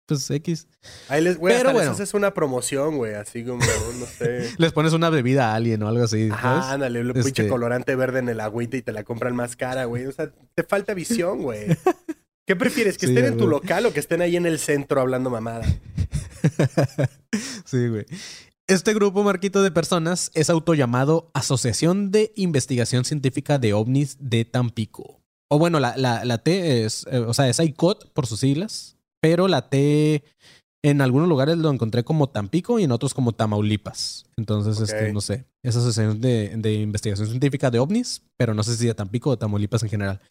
[0.09, 0.67] Pues X.
[1.07, 1.91] Ahí les, güey, Pero bueno.
[1.91, 4.49] les haces una promoción, güey, así como, no sé.
[4.57, 6.29] Les pones una bebida a alguien o algo así.
[6.31, 9.55] Ajá, ándale, un pinche Este- colorante verde en el agüita y te la compran más
[9.55, 10.05] cara, güey.
[10.05, 11.67] O sea, te falta visión, güey.
[12.45, 12.97] ¿Qué prefieres?
[12.97, 15.65] ¿Que Sí, estén en tu local o que estén ahí en el centro hablando mamada?
[17.65, 18.05] sí, güey.
[18.67, 25.21] Este grupo, Marquito, de personas es autollamado Asociación de Investigación Científica de OVNIs de Tampico.
[25.49, 28.95] O bueno, la, la, la T es, eh, o sea, es ICOT por sus siglas,
[29.21, 30.23] pero la T
[30.81, 34.25] en algunos lugares lo encontré como Tampico y en otros como Tamaulipas.
[34.37, 38.77] Entonces, este, no sé, es Asociación de, de Investigación Científica de OVNIs, pero no sé
[38.77, 40.21] si de Tampico o Tamaulipas en general.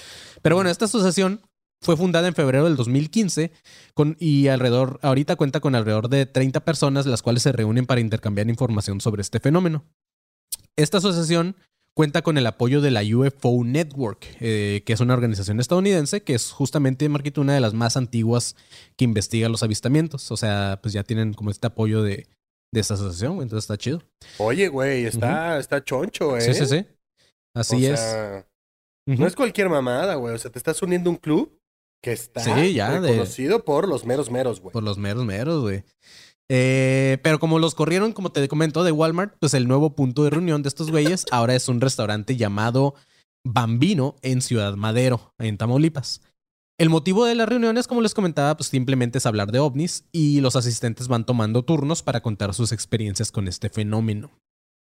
[0.40, 1.42] Pero bueno, esta asociación
[1.80, 3.52] fue fundada en febrero del 2015
[3.94, 8.00] con, y alrededor, ahorita cuenta con alrededor de 30 personas, las cuales se reúnen para
[8.00, 9.84] intercambiar información sobre este fenómeno.
[10.76, 11.56] Esta asociación
[11.94, 16.34] cuenta con el apoyo de la UFO Network, eh, que es una organización estadounidense que
[16.34, 18.54] es justamente, Marquito, una de las más antiguas
[18.96, 20.30] que investiga los avistamientos.
[20.30, 22.26] O sea, pues ya tienen como este apoyo de,
[22.72, 24.02] de esta asociación, güey, entonces está chido.
[24.38, 26.40] Oye, güey, está, está choncho, ¿eh?
[26.42, 26.86] Sí, sí, sí.
[27.54, 27.98] Así O es.
[28.00, 28.46] sea.
[29.06, 30.34] No es cualquier mamada, güey.
[30.34, 31.58] O sea, te estás uniendo a un club
[32.04, 34.72] que está Sí, ya, de- reconocido por los meros meros, güey.
[34.72, 35.82] Por los meros meros, güey.
[36.50, 40.30] Eh, pero como los corrieron, como te comento, de Walmart, pues el nuevo punto de
[40.30, 42.94] reunión de estos güeyes ahora es un restaurante llamado
[43.46, 46.22] Bambino en Ciudad Madero, en Tamaulipas.
[46.80, 50.40] El motivo de las reuniones, como les comentaba, pues simplemente es hablar de ovnis y
[50.40, 54.30] los asistentes van tomando turnos para contar sus experiencias con este fenómeno.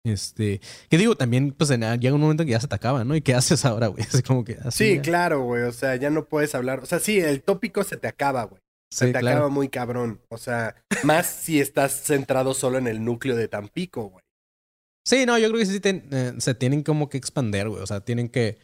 [0.07, 3.05] Este, que digo, también, pues en- llega un momento en que ya se te acaba,
[3.05, 3.17] ¿no?
[3.17, 4.03] ¿Y qué haces ahora, güey?
[4.09, 4.85] Así como que así.
[4.91, 5.03] Sí, ya.
[5.03, 5.65] claro, güey.
[5.65, 6.79] O sea, ya no puedes hablar.
[6.81, 8.63] O sea, sí, el tópico se te acaba, güey.
[8.93, 9.37] Se Sí, te claro.
[9.39, 10.21] acaba muy cabrón.
[10.29, 10.75] O sea,
[11.05, 14.25] más si estás centrado solo en el núcleo de Tampico, güey.
[15.07, 17.83] Sí, no, yo creo que sí ten- eh, se tienen como que expander, güey.
[17.83, 18.59] O sea, tienen que,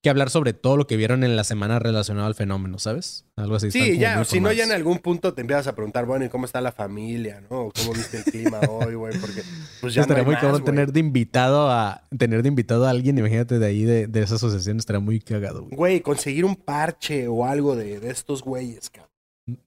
[0.00, 3.26] que hablar sobre todo lo que vieron en la semana relacionado al fenómeno, ¿sabes?
[3.36, 3.70] Algo así.
[3.70, 6.46] Sí, ya, si no, ya en algún punto te empiezas a preguntar, bueno, ¿y cómo
[6.46, 7.66] está la familia, no?
[7.66, 9.18] ¿O ¿Cómo viste el clima hoy, güey?
[9.20, 9.42] Porque
[9.82, 12.90] pues ya no estaría hay muy cabrón tener de invitado a tener de invitado a
[12.90, 15.76] alguien, imagínate de ahí de, de esa asociación, estaría muy cagado, güey.
[15.76, 19.11] Güey, conseguir un parche o algo de, de estos güeyes, cabrón.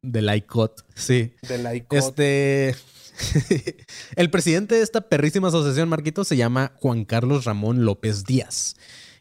[0.02, 1.34] Del ICOT, sí.
[1.48, 1.98] De la ICOT.
[1.98, 2.76] Este.
[4.16, 8.76] el presidente de esta perrísima asociación, Marquito, se llama Juan Carlos Ramón López Díaz.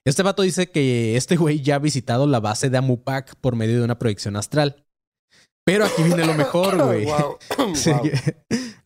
[0.04, 3.78] Este vato dice que este güey ya ha visitado la base de Amupac por medio
[3.78, 4.84] de una proyección astral.
[5.64, 7.06] Pero aquí viene lo mejor, güey.
[7.06, 7.38] Wow.
[7.74, 8.02] Sí, Wow.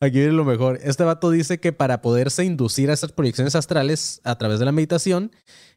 [0.00, 0.78] Aquí viene lo mejor.
[0.82, 4.70] Este vato dice que para poderse inducir a esas proyecciones astrales a través de la
[4.70, 5.32] meditación,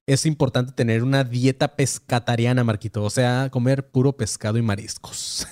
[0.06, 3.04] es importante tener una dieta pescatariana, Marquito.
[3.04, 5.48] O sea, comer puro pescado y mariscos.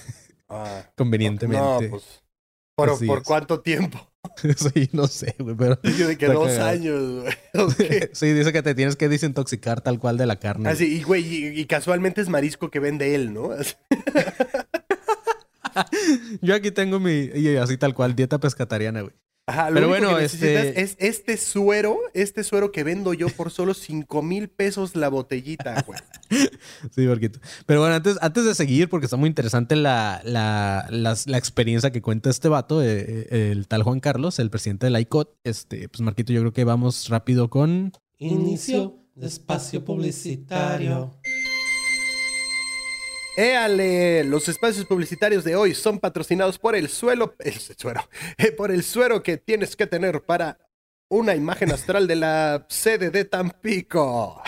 [0.50, 1.64] Ah, Convenientemente.
[1.86, 2.24] No, pues.
[2.76, 3.24] ¿Por, Así ¿por es.
[3.26, 4.00] cuánto tiempo?
[4.74, 5.80] sí, no sé, güey, pero.
[5.98, 6.70] Yo de que dos cagado.
[6.70, 7.34] años, güey.
[8.14, 10.70] Sí, dice que te tienes que desintoxicar tal cual de la carne.
[10.70, 13.50] Así, y güey, y, y casualmente es marisco que vende él, ¿no?
[16.42, 17.30] Yo aquí tengo mi.
[17.34, 19.14] Y así tal cual, dieta pescatariana, güey.
[19.50, 23.14] Ajá, lo Pero único bueno, que necesitas este- es este suero, este suero que vendo
[23.14, 26.00] yo por solo 5 mil pesos la botellita, güey.
[26.96, 27.40] Sí, Marquito.
[27.66, 32.02] Pero bueno, antes, antes de seguir, porque está muy interesante la, la, la experiencia que
[32.02, 35.90] cuenta este vato, eh, eh, el tal Juan Carlos, el presidente de la ICOT, este,
[35.90, 37.92] pues Marquito, yo creo que vamos rápido con...
[38.18, 41.19] Inicio de espacio publicitario.
[43.40, 48.02] Éale, los espacios publicitarios de hoy son patrocinados por el suelo, el suero,
[48.38, 50.58] eh, por el suero que tienes que tener para
[51.08, 54.44] una imagen astral de la sede de Tampico.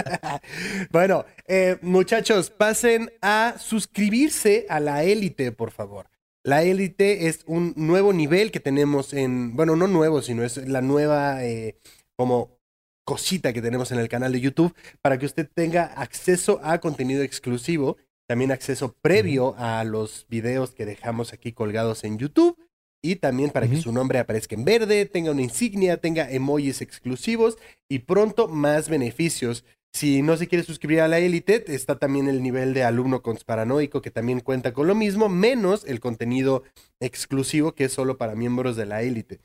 [0.90, 6.10] bueno, eh, muchachos, pasen a suscribirse a la élite, por favor.
[6.42, 10.82] La élite es un nuevo nivel que tenemos en, bueno, no nuevo, sino es la
[10.82, 11.78] nueva eh,
[12.16, 12.58] como
[13.04, 17.22] cosita que tenemos en el canal de YouTube para que usted tenga acceso a contenido
[17.22, 22.58] exclusivo, también acceso previo a los videos que dejamos aquí colgados en YouTube
[23.02, 27.58] y también para que su nombre aparezca en verde, tenga una insignia, tenga emojis exclusivos
[27.86, 29.64] y pronto más beneficios.
[29.92, 34.00] Si no se quiere suscribir a la élite, está también el nivel de alumno consparanoico
[34.00, 36.62] que también cuenta con lo mismo, menos el contenido
[36.98, 39.40] exclusivo que es solo para miembros de la élite.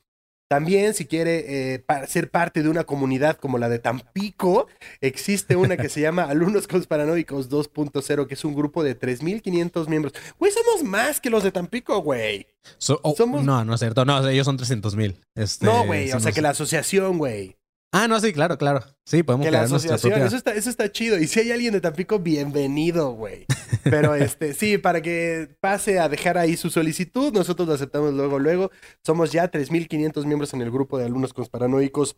[0.50, 4.68] También, si quiere eh, ser parte de una comunidad como la de Tampico,
[5.00, 10.14] existe una que se llama Alumnos Consparanoicos 2.0, que es un grupo de 3.500 miembros.
[10.40, 12.48] Güey, somos más que los de Tampico, güey.
[12.80, 14.06] So- oh, Somos- No, no es cierto.
[14.06, 15.22] No, ellos son 300 mil.
[15.36, 17.56] Este, No, güey, o sea, que la asociación, güey.
[17.92, 18.82] Ah, no, sí, claro, claro.
[19.04, 20.28] Sí, podemos Que la asociación, propia...
[20.28, 21.18] eso está, eso está chido.
[21.18, 23.48] Y si hay alguien de Tampico, bienvenido, güey.
[23.84, 28.38] Pero este, sí, para que pase a dejar ahí su solicitud, nosotros lo aceptamos luego,
[28.38, 28.70] luego.
[29.04, 32.16] Somos ya 3.500 miembros en el grupo de alumnos consparanoicos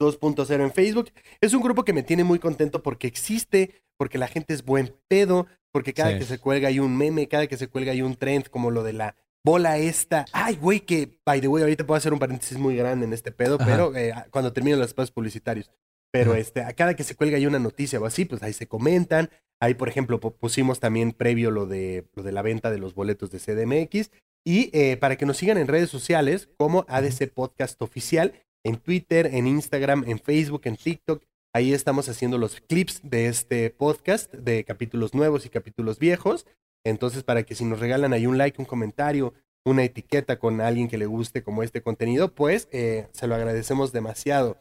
[0.00, 1.10] 2.0 en Facebook.
[1.42, 4.94] Es un grupo que me tiene muy contento porque existe, porque la gente es buen
[5.08, 6.18] pedo, porque cada Sí.
[6.20, 8.82] que se cuelga hay un meme, cada que se cuelga hay un trend como lo
[8.84, 10.24] de la bola esta.
[10.32, 13.32] Ay, güey, que, by the way, ahorita puedo hacer un paréntesis muy grande en este
[13.32, 13.64] pedo, Ajá.
[13.64, 15.70] pero eh, cuando terminen los espacios publicitarios.
[16.12, 16.40] Pero Ajá.
[16.40, 19.30] este, a cada que se cuelga hay una noticia o así, pues ahí se comentan.
[19.60, 22.94] Ahí, por ejemplo, pu- pusimos también previo lo de, lo de la venta de los
[22.94, 24.10] boletos de CDMX.
[24.46, 28.32] Y eh, para que nos sigan en redes sociales como ADC Podcast Oficial,
[28.64, 31.22] en Twitter, en Instagram, en Facebook, en TikTok.
[31.54, 36.46] Ahí estamos haciendo los clips de este podcast, de capítulos nuevos y capítulos viejos.
[36.84, 40.88] Entonces, para que si nos regalan ahí un like, un comentario, una etiqueta con alguien
[40.88, 44.58] que le guste como este contenido, pues eh, se lo agradecemos demasiado.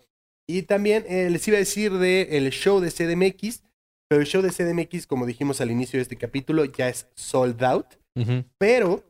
[0.47, 3.63] Y también eh, les iba a decir del el show de CDMX,
[4.10, 7.63] pero el show de CDMX, como dijimos al inicio de este capítulo, ya es sold
[7.63, 7.97] out
[8.58, 9.03] pero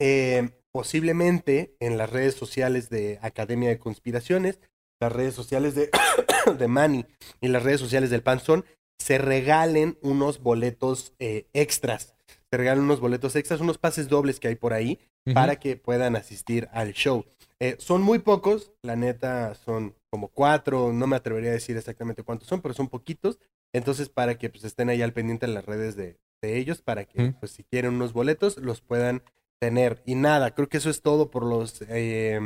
[0.00, 4.60] eh, posiblemente en las redes sociales de Academia de Conspiraciones,
[5.00, 5.90] las redes sociales de,
[6.58, 7.06] de Manny
[7.40, 8.64] y las redes sociales del Panzón,
[9.02, 12.14] se regalen unos boletos eh, extras.
[12.50, 15.00] Se regalen unos boletos extras, unos pases dobles que hay por ahí
[15.34, 17.24] para que puedan asistir al show.
[17.58, 22.22] Eh, son muy pocos, la neta son como cuatro, no me atrevería a decir exactamente
[22.22, 23.38] cuántos son, pero son poquitos.
[23.72, 27.04] Entonces, para que pues, estén ahí al pendiente en las redes de, de ellos, para
[27.04, 29.22] que pues, si quieren unos boletos, los puedan
[29.60, 30.00] tener.
[30.06, 32.38] Y nada, creo que eso es todo por los eh,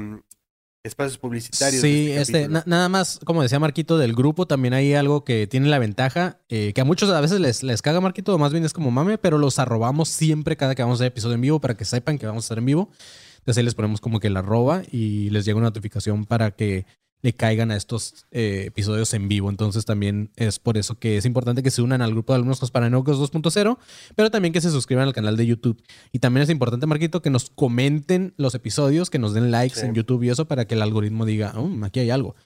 [0.86, 1.80] espacios publicitarios.
[1.82, 5.46] Sí, este este, na- nada más, como decía Marquito, del grupo también hay algo que
[5.46, 8.52] tiene la ventaja, eh, que a muchos a veces les, les caga Marquito, o más
[8.52, 11.40] bien es como mame, pero los arrobamos siempre cada que vamos a hacer episodio en
[11.42, 12.90] vivo para que sepan que vamos a estar en vivo.
[13.38, 16.84] Entonces ahí les ponemos como que la arroba y les llega una notificación para que
[17.26, 19.50] le caigan a estos eh, episodios en vivo.
[19.50, 22.70] Entonces también es por eso que es importante que se unan al grupo de alumnos
[22.70, 23.78] Paranoicos 2.0,
[24.14, 25.82] pero también que se suscriban al canal de YouTube.
[26.12, 29.86] Y también es importante, Marquito, que nos comenten los episodios, que nos den likes Sí.
[29.86, 32.36] en YouTube y eso para que el algoritmo diga, "Oh, aquí hay algo.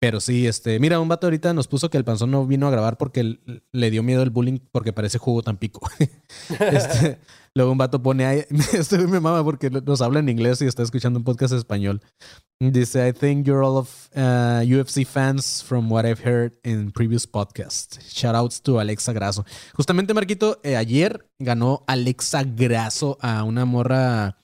[0.00, 2.70] Pero sí, este, mira, un vato ahorita nos puso que el panzón no vino a
[2.70, 3.38] grabar porque
[3.70, 5.86] le dio miedo el bullying porque parece jugo tan pico.
[6.58, 7.18] Este,
[7.54, 10.66] luego un vato pone ahí, este güey me mama porque nos habla en inglés y
[10.66, 12.00] está escuchando un podcast español.
[12.60, 17.26] Dice, I think you're all of uh, UFC fans from what I've heard in previous
[17.26, 17.98] podcasts.
[17.98, 19.44] Shoutouts to Alexa Grasso.
[19.74, 24.38] Justamente, Marquito, eh, ayer ganó Alexa Grasso a una morra,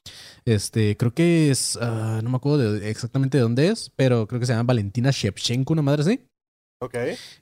[0.47, 4.41] este, creo que es, ah, no me acuerdo de- exactamente de dónde es, pero creo
[4.41, 6.21] que se llama Valentina Shevchenko, una madre así.
[6.83, 6.95] Ok.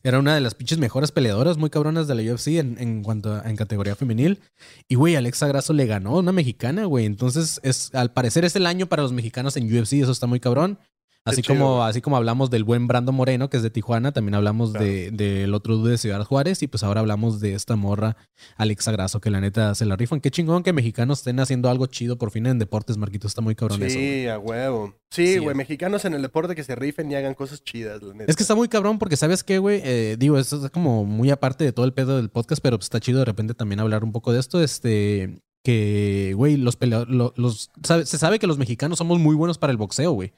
[0.05, 3.35] Era una de las pinches mejores peleadoras muy cabronas de la UFC en, en cuanto
[3.35, 4.41] a, en categoría femenil.
[4.89, 7.05] Y, güey, Alexa Grasso le ganó a una mexicana, güey.
[7.05, 9.95] Entonces, es, al parecer es el año para los mexicanos en UFC.
[9.95, 10.79] Eso está muy cabrón.
[11.27, 11.89] Así chido, como, güey.
[11.89, 14.85] así como hablamos del buen Brando Moreno, que es de Tijuana, también hablamos Claro.
[14.85, 16.63] de- del otro dude de Ciudad Juárez.
[16.63, 18.17] Y pues ahora hablamos de esta morra,
[18.57, 20.21] Alexa Grasso, que la neta se la rifan.
[20.21, 23.27] Qué chingón que mexicanos estén haciendo algo chido por fin en deportes, Marquito.
[23.27, 23.97] Está muy cabrón eso.
[23.97, 24.23] güey.
[24.23, 24.95] Sí, a huevo.
[25.11, 28.13] Sí, Sí, güey, mexicanos en el deporte que se rifen y hagan cosas chidas, la
[28.13, 28.31] neta.
[28.31, 29.81] Es que está muy cabrón porque, ¿sabes qué, güey?
[29.85, 32.87] Eh, digo, esto es como muy aparte de todo el pedo del podcast, pero pues,
[32.87, 34.61] está chido de repente también hablar un poco de esto.
[34.63, 39.57] Este, que, güey, los peleadores, los, sabe- se sabe que los mexicanos somos muy buenos
[39.57, 40.35] para el boxeo, güey.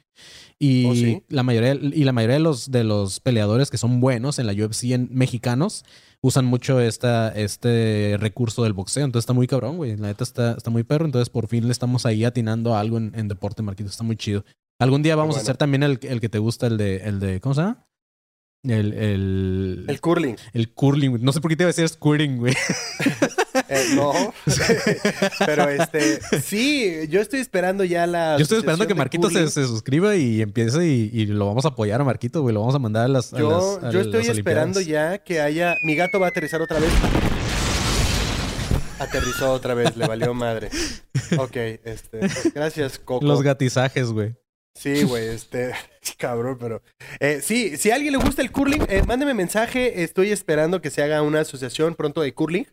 [0.58, 1.22] Y ¿Oh, sí?
[1.28, 4.52] la mayoría, y la mayoría de los, de los peleadores que son buenos en la
[4.52, 5.84] UFC en mexicanos
[6.22, 9.04] usan mucho esta, este recurso del boxeo.
[9.04, 9.96] Entonces está muy cabrón, güey.
[9.96, 11.04] La neta está, está muy perro.
[11.04, 13.90] Entonces por fin le estamos ahí atinando a algo en, en deporte, Marquito.
[13.90, 14.44] Está muy chido.
[14.78, 17.40] Algún día vamos a hacer también el, el que te gusta, el de, el de,
[17.40, 17.86] ¿cómo se llama?
[18.62, 20.36] El, el, El curling.
[20.52, 21.22] el curling, güey.
[21.22, 22.54] No sé por qué te iba a decir squirting, güey.
[23.68, 24.12] Eh, no.
[25.46, 28.36] Pero este, sí, yo estoy esperando ya la.
[28.38, 31.68] Yo estoy esperando que Marquito se, se suscriba y empiece y, y lo vamos a
[31.68, 32.54] apoyar a Marquito, güey.
[32.54, 33.32] Lo vamos a mandar a las.
[33.34, 33.50] a Yo,
[33.80, 35.74] las- a yo estoy las esperando ya que haya.
[35.82, 36.90] Mi gato va a aterrizar otra vez.
[38.98, 40.70] Aterrizó otra vez, le valió madre.
[41.38, 42.20] Ok, este.
[42.54, 43.26] Gracias, Coco.
[43.26, 44.36] Los gatizajes, güey.
[44.76, 45.72] Sí, güey, este.
[46.18, 46.82] Cabrón, pero.
[47.18, 50.04] Eh, sí, si a alguien le gusta el curling, eh, mándeme mensaje.
[50.04, 52.66] Estoy esperando que se haga una asociación pronto de curling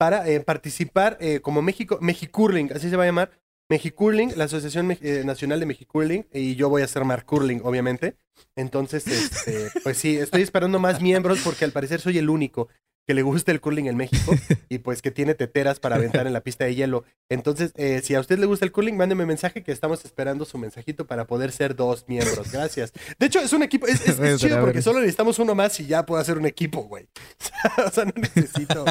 [0.00, 1.98] para eh, participar eh, como México.
[2.00, 3.32] Mexicurling, así se va a llamar.
[3.68, 6.26] Mexicurling, la Asociación eh, Nacional de Mexicurling.
[6.32, 8.16] Y yo voy a ser Mark Curling, obviamente.
[8.56, 12.68] Entonces, este, pues sí, estoy esperando más miembros porque al parecer soy el único
[13.10, 14.32] que le gusta el curling en México
[14.68, 17.02] y pues que tiene teteras para aventar en la pista de hielo.
[17.28, 20.58] Entonces, eh, si a usted le gusta el curling, mándeme mensaje que estamos esperando su
[20.58, 22.52] mensajito para poder ser dos miembros.
[22.52, 22.92] Gracias.
[23.18, 26.06] De hecho, es un equipo, es, es- chido porque solo necesitamos uno más y ya
[26.06, 27.08] puedo hacer un equipo, güey.
[27.84, 28.84] o sea, no necesito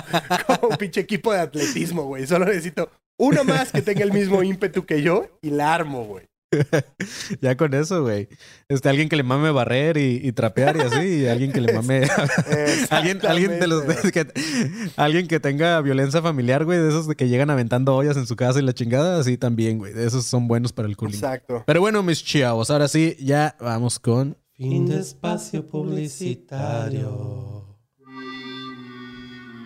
[0.47, 2.27] como un pinche equipo de atletismo, güey.
[2.27, 6.28] Solo necesito uno más que tenga el mismo ímpetu que yo y la armo, güey.
[7.41, 8.27] Ya con eso, güey.
[8.67, 11.73] Este, alguien que le mame barrer y, y trapear y así, y alguien que le
[11.73, 12.07] mame.
[12.89, 13.83] alguien, alguien de los
[14.13, 14.27] que,
[14.95, 18.35] alguien que tenga violencia familiar, güey, de esos de que llegan aventando ollas en su
[18.35, 19.93] casa y la chingada, así también, güey.
[19.93, 21.15] De esos son buenos para el curling.
[21.15, 21.63] Exacto.
[21.65, 24.37] Pero bueno, mis chavos, ahora sí, ya vamos con.
[24.55, 27.59] Fin de espacio publicitario.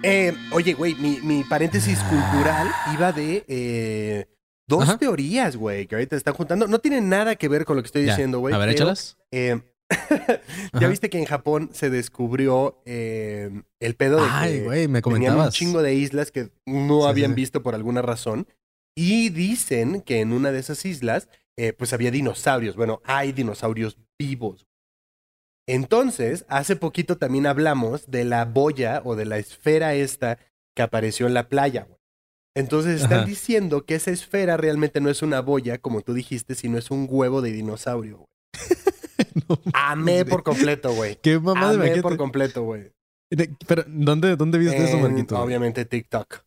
[0.03, 4.27] Eh, oye, güey, mi, mi paréntesis cultural iba de eh,
[4.67, 4.97] dos Ajá.
[4.97, 6.67] teorías, güey, que ahorita están juntando.
[6.67, 8.11] No tienen nada que ver con lo que estoy Ya.
[8.13, 8.53] diciendo, güey.
[8.53, 9.17] A ver, pero, échalas.
[9.31, 9.61] eh,
[10.79, 15.01] ya viste que en Japón se descubrió eh, el pedo de Ay, que güey, me
[15.01, 17.35] tenían un chingo de islas que no Sí, sí, habían sí.
[17.35, 18.47] visto por alguna razón.
[18.95, 22.75] Y dicen que en una de esas islas, eh, pues había dinosaurios.
[22.75, 24.67] Bueno, hay dinosaurios vivos.
[25.67, 30.37] Entonces, hace poquito también hablamos de la boya o de la esfera esta
[30.75, 31.99] que apareció en la playa, güey.
[32.55, 33.25] Entonces están Ajá.
[33.25, 37.07] diciendo que esa esfera realmente no es una boya, como tú dijiste, sino es un
[37.09, 38.27] huevo de dinosaurio, güey.
[39.47, 41.17] No Amé por completo, güey.
[41.21, 42.91] Qué mamá de Amé por completo, güey.
[43.67, 45.39] Pero, ¿dónde, dónde viste eso, Marquito?
[45.39, 46.43] Obviamente TikTok.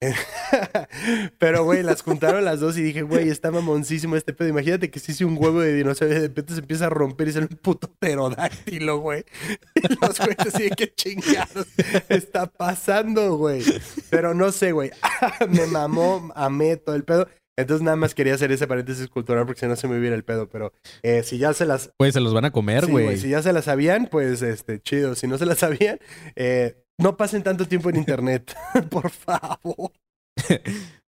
[1.38, 4.48] Pero, güey, las juntaron las dos y dije, güey, está mamoncísimo este pedo.
[4.48, 7.28] Imagínate que si hice un huevo de dinosaurio y de repente se empieza a romper
[7.28, 9.24] y sale un puto pterodáctilo, güey.
[9.74, 11.66] Y los güeyes así qué chingados
[12.08, 13.62] está pasando, güey.
[14.10, 14.90] Pero no sé, güey.
[15.48, 17.28] Me mamó, amé todo el pedo.
[17.56, 20.24] Entonces nada más quería hacer ese paréntesis cultural porque si no se me hubiera el
[20.24, 20.48] pedo.
[20.48, 23.18] Pero eh, si ya se las Güey, se los van a comer, Sí, güey.
[23.18, 25.14] Si ya se la sabían, pues este, chido.
[25.14, 25.98] Si no se la sabían,
[26.36, 28.54] eh, no pasen tanto tiempo en internet,
[28.90, 29.90] por favor.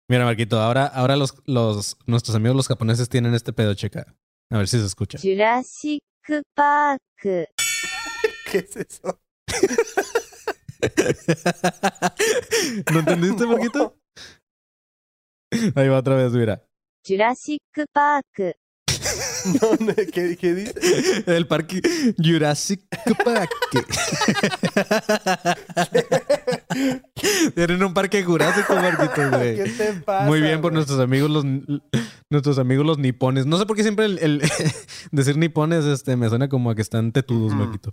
[0.09, 1.35] Mira, Marquito, ahora, ahora los,
[2.07, 4.15] nuestros amigos los japoneses tienen este pedo, checa.
[4.51, 5.19] A ver si se escucha.
[5.21, 6.01] Jurassic
[6.55, 7.03] Park.
[7.25, 9.21] ¿Qué es eso?
[12.93, 13.97] ¿No entendiste, Marquito?
[15.75, 16.65] Ahí va otra vez, mira.
[17.05, 17.61] Jurassic
[17.93, 18.57] Park.
[19.61, 20.75] No, ¿qué, qué dice?
[21.27, 21.81] El parque
[22.19, 22.83] Jurassic
[23.25, 23.51] Park.
[27.55, 29.77] Tienen un parque jurásico, Marquito, ¿Qué güey.
[29.77, 30.27] te pasa?
[30.27, 30.75] Muy bien por güey?
[30.77, 31.45] nuestros amigos los
[32.31, 33.47] nuestros amigos los nipones.
[33.47, 34.43] No sé por qué siempre el, el
[35.11, 37.53] decir nipones este me suena como a que están tetudos.
[37.55, 37.93] Marquito.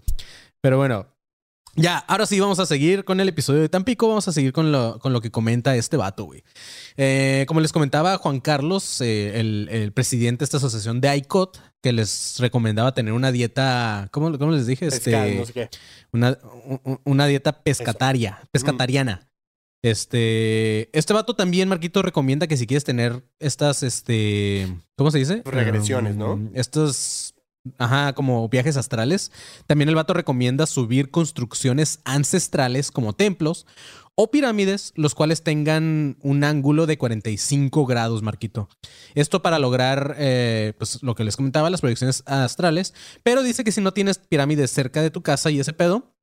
[0.62, 1.08] Pero bueno,
[1.78, 4.08] ya, ahora sí vamos a seguir con el episodio de Tampico.
[4.10, 6.44] Vamos a seguir con lo, con lo que comenta este vato, güey.
[6.98, 11.58] Eh, como les comentaba Juan Carlos, eh, el, el presidente de esta asociación de ICOT,
[11.82, 14.88] que les recomendaba tener una dieta, ¿cómo, cómo les dije?
[14.88, 15.70] Este, Pescado, no sé qué.
[16.12, 16.38] una,
[16.84, 19.30] un- una dieta pescataria, pescatariana.
[19.84, 25.44] Este, este vato también, Marquito, recomienda que si quieres tener estas, este, ¿cómo se dice?
[25.46, 26.34] Regresiones, ¿no?
[26.34, 27.27] Um, Estos,
[27.78, 29.32] ajá, como viajes astrales.
[29.66, 33.66] También el vato recomienda subir construcciones ancestrales como templos
[34.20, 38.68] o pirámides, los cuales tengan un ángulo de 45 grados, Marquito.
[39.14, 42.96] Esto para lograr, eh, pues, lo que les comentaba, las proyecciones astrales.
[43.22, 46.17] Pero dice que si no tienes pirámides cerca de tu casa y ese pedo,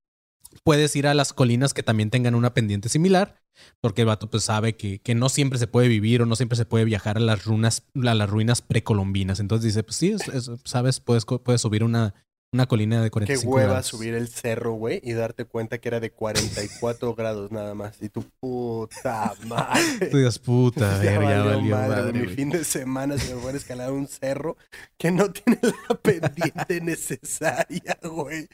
[0.63, 3.37] puedes ir a las colinas que también tengan una pendiente similar,
[3.81, 6.57] porque el vato pues sabe que, que no siempre se puede vivir o no siempre
[6.57, 9.41] se puede viajar a las ruinas, a las ruinas precolombinas.
[9.41, 12.15] Entonces dice, pues sí, es- es- sabes, puedes, puedes subir una,
[12.55, 13.87] Una colina de Qué 45 hueva grados.
[13.87, 18.01] subir el cerro, güey, y darte cuenta que era de 44 grados nada más.
[18.01, 20.07] Y tu puta madre.
[20.07, 23.35] Tú digas, puta, Ya ver, ya valió valió madre, madre, Mi fin de semana se
[23.35, 24.57] me fue a escalar un cerro
[24.97, 28.49] que no tiene la pendiente necesaria, güey.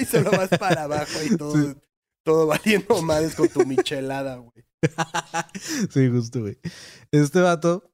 [0.00, 1.76] y solo vas para abajo y todo,
[2.22, 4.64] todo valiendo madres con tu michelada, güey.
[5.90, 6.58] Sí, justo, güey.
[7.12, 7.89] Este vato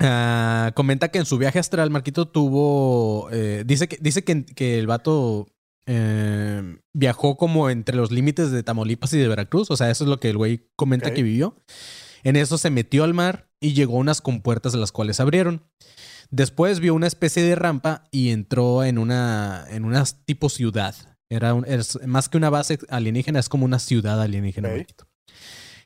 [0.00, 3.28] ah, comenta que en su viaje astral, Marquito tuvo.
[3.32, 5.46] eh, dice que, dice que, que el vato
[5.86, 9.70] eh, viajó como entre los límites de Tamaulipas y de Veracruz.
[9.70, 11.56] O sea, eso es lo que el güey comenta que vivió.
[12.22, 15.62] En eso se metió al mar y llegó a unas compuertas las cuales abrieron.
[16.30, 20.94] Después vio una especie de rampa y entró en una, en una tipo ciudad.
[21.28, 24.68] Era un- es más que una base alienígena, es como una ciudad alienígena.
[24.78, 25.06] Marquito.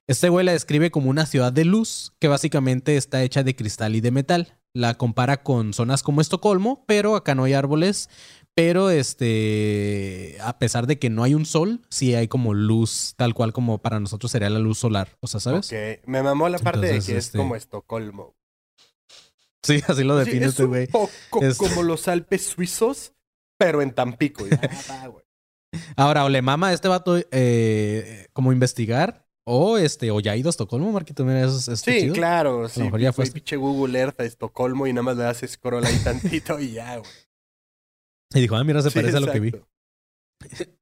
[0.07, 3.97] Este güey la describe como una ciudad de luz que básicamente está hecha de cristal
[3.97, 4.59] y de metal.
[4.75, 8.11] La compara con zonas como Estocolmo, pero acá no hay árboles.
[8.57, 13.35] Pero este, a pesar de que no hay un sol, sí hay como luz, tal
[13.35, 15.09] cual como para nosotros sería la luz solar.
[15.21, 15.73] O sea, ¿sabes?
[15.73, 18.37] Ok, me mamó la parte Entonces, de que este- es como Estocolmo.
[19.65, 20.87] Sí, así lo Sí, define es este un güey.
[20.87, 23.15] poco Es- como los Alpes suizos,
[23.59, 24.45] pero en Tampico.
[24.89, 25.11] Ah.
[25.97, 30.37] Ahora, o le mama a este vato eh, como investigar, o este, o ya ha
[30.37, 32.15] ido a Estocolmo, Marquito, mira, eso es, eso está Sí, chido.
[32.15, 32.69] claro.
[32.69, 33.35] Sí, mejor ya güey, fuiste.
[33.35, 36.97] pinche Google Earth a Estocolmo y nada más le haces scroll ahí tantito y ya,
[36.99, 37.11] güey.
[38.35, 39.53] Y dijo, ah, mira, se Sí, parece a lo que vi.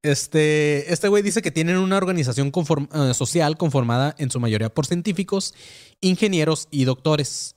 [0.02, 4.68] Este, este güey dice que tienen una organización conform- eh, social conformada en su mayoría
[4.72, 5.54] por científicos,
[6.00, 7.54] ingenieros y doctores.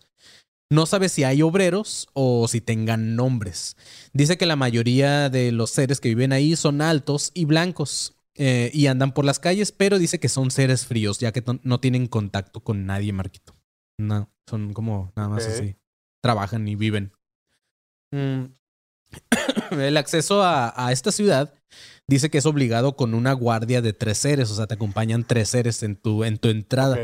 [0.70, 3.78] No sabe si hay obreros o si tengan nombres.
[4.14, 8.70] Dice que la mayoría de los seres que viven ahí son altos y blancos eh,
[8.74, 12.08] y andan por las calles, pero dice que son seres fríos, ya que no- tienen
[12.08, 13.56] contacto con nadie, Marquito.
[13.98, 15.76] No, son como nada más así.
[16.22, 17.12] Trabajan y viven.
[18.12, 18.46] Mm.
[19.80, 21.54] El acceso a, a esta ciudad
[22.08, 25.50] dice que es obligado con una guardia de tres seres, o sea, te acompañan tres
[25.50, 26.98] seres en tu, en tu entrada.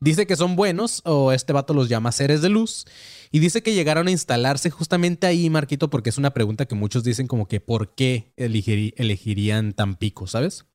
[0.00, 2.86] Dice que son buenos, o este vato los llama seres de luz,
[3.30, 7.04] y dice que llegaron a instalarse justamente ahí, Marquito, porque es una pregunta que muchos
[7.04, 10.66] dicen como que ¿por qué elegiri- elegirían Tampico, sabes?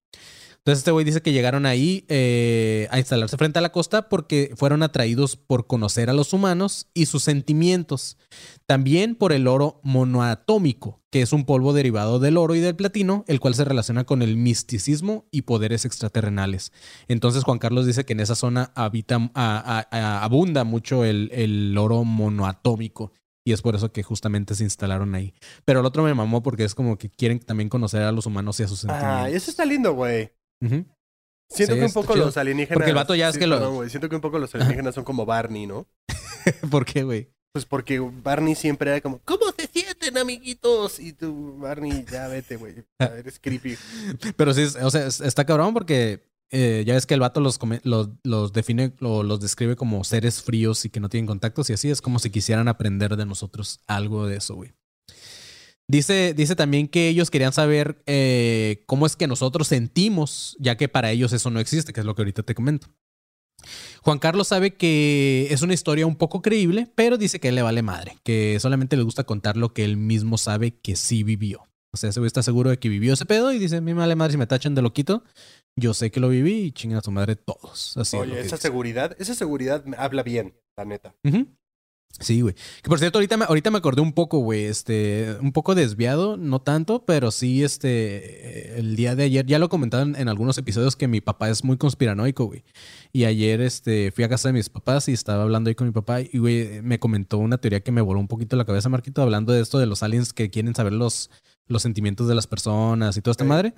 [0.65, 4.53] Entonces este güey dice que llegaron ahí eh, a instalarse frente a la costa porque
[4.55, 8.17] fueron atraídos por conocer a los humanos y sus sentimientos.
[8.65, 13.25] También por el oro monoatómico, que es un polvo derivado del oro y del platino,
[13.27, 16.71] el cual se relaciona con el misticismo y poderes extraterrenales.
[17.09, 21.29] Entonces Juan Carlos dice que en esa zona habita, a- a- a- abunda mucho el,
[21.33, 23.11] el oro monoatómico.
[23.45, 25.33] Y es por eso que justamente se instalaron ahí.
[25.65, 28.57] Pero el otro me mamó porque es como que quieren también conocer a los humanos
[28.61, 29.13] y a sus sentimientos.
[29.25, 30.31] Ah, eso está lindo, güey.
[30.61, 32.75] Siento Sí, que un poco los alienígenas.
[32.77, 35.03] Porque el vato ya es sí, que lo- Siento que un poco los alienígenas son
[35.03, 35.87] como Barney, ¿no?
[36.71, 37.29] ¿Por qué, güey?
[37.53, 40.99] Pues porque Barney siempre era como, ¿cómo se sienten, amiguitos?
[40.99, 42.83] Y tú, Barney, ya vete, güey.
[42.99, 43.77] Eres creepy.
[44.37, 47.39] Pero sí, es- o sea, es- está cabrón porque eh, ya ves que el vato
[47.41, 51.27] los, come- los, los define, o los describe como seres fríos y que no tienen
[51.27, 54.73] contactos y así es como si quisieran aprender de nosotros algo de eso, güey.
[55.89, 60.87] Dice, dice también que ellos querían saber eh, cómo es que nosotros sentimos, ya que
[60.87, 62.87] para ellos eso no existe, que es lo que ahorita te comento.
[64.01, 67.61] Juan Carlos sabe que es una historia un poco creíble, pero dice que él le
[67.61, 71.67] vale madre, que solamente le gusta contar lo que él mismo sabe que sí vivió.
[71.93, 73.93] O sea, ese güey está seguro de que vivió ese pedo y dice, a mí
[73.93, 75.23] me vale madre si me tachan de loquito.
[75.75, 77.95] Yo sé que lo viví y chingan a su madre todos.
[77.97, 78.67] Así es Oye, que esa dice.
[78.67, 81.15] seguridad, esa seguridad me habla bien, la neta.
[82.19, 82.53] Sí, güey.
[82.81, 86.37] Que por cierto, ahorita me, ahorita me acordé un poco, güey, este, un poco desviado,
[86.37, 90.95] no tanto, pero sí, este, el día de ayer, ya lo comentaban en algunos episodios
[90.95, 92.63] que mi papá es muy conspiranoico, güey.
[93.11, 95.93] Y ayer, este, fui a casa de mis papás y estaba hablando ahí con mi
[95.93, 99.21] papá y, güey, me comentó una teoría que me voló un poquito la cabeza, Marquito,
[99.21, 101.31] hablando de esto de los aliens que quieren saber los,
[101.67, 103.73] los sentimientos de las personas y toda esta madre.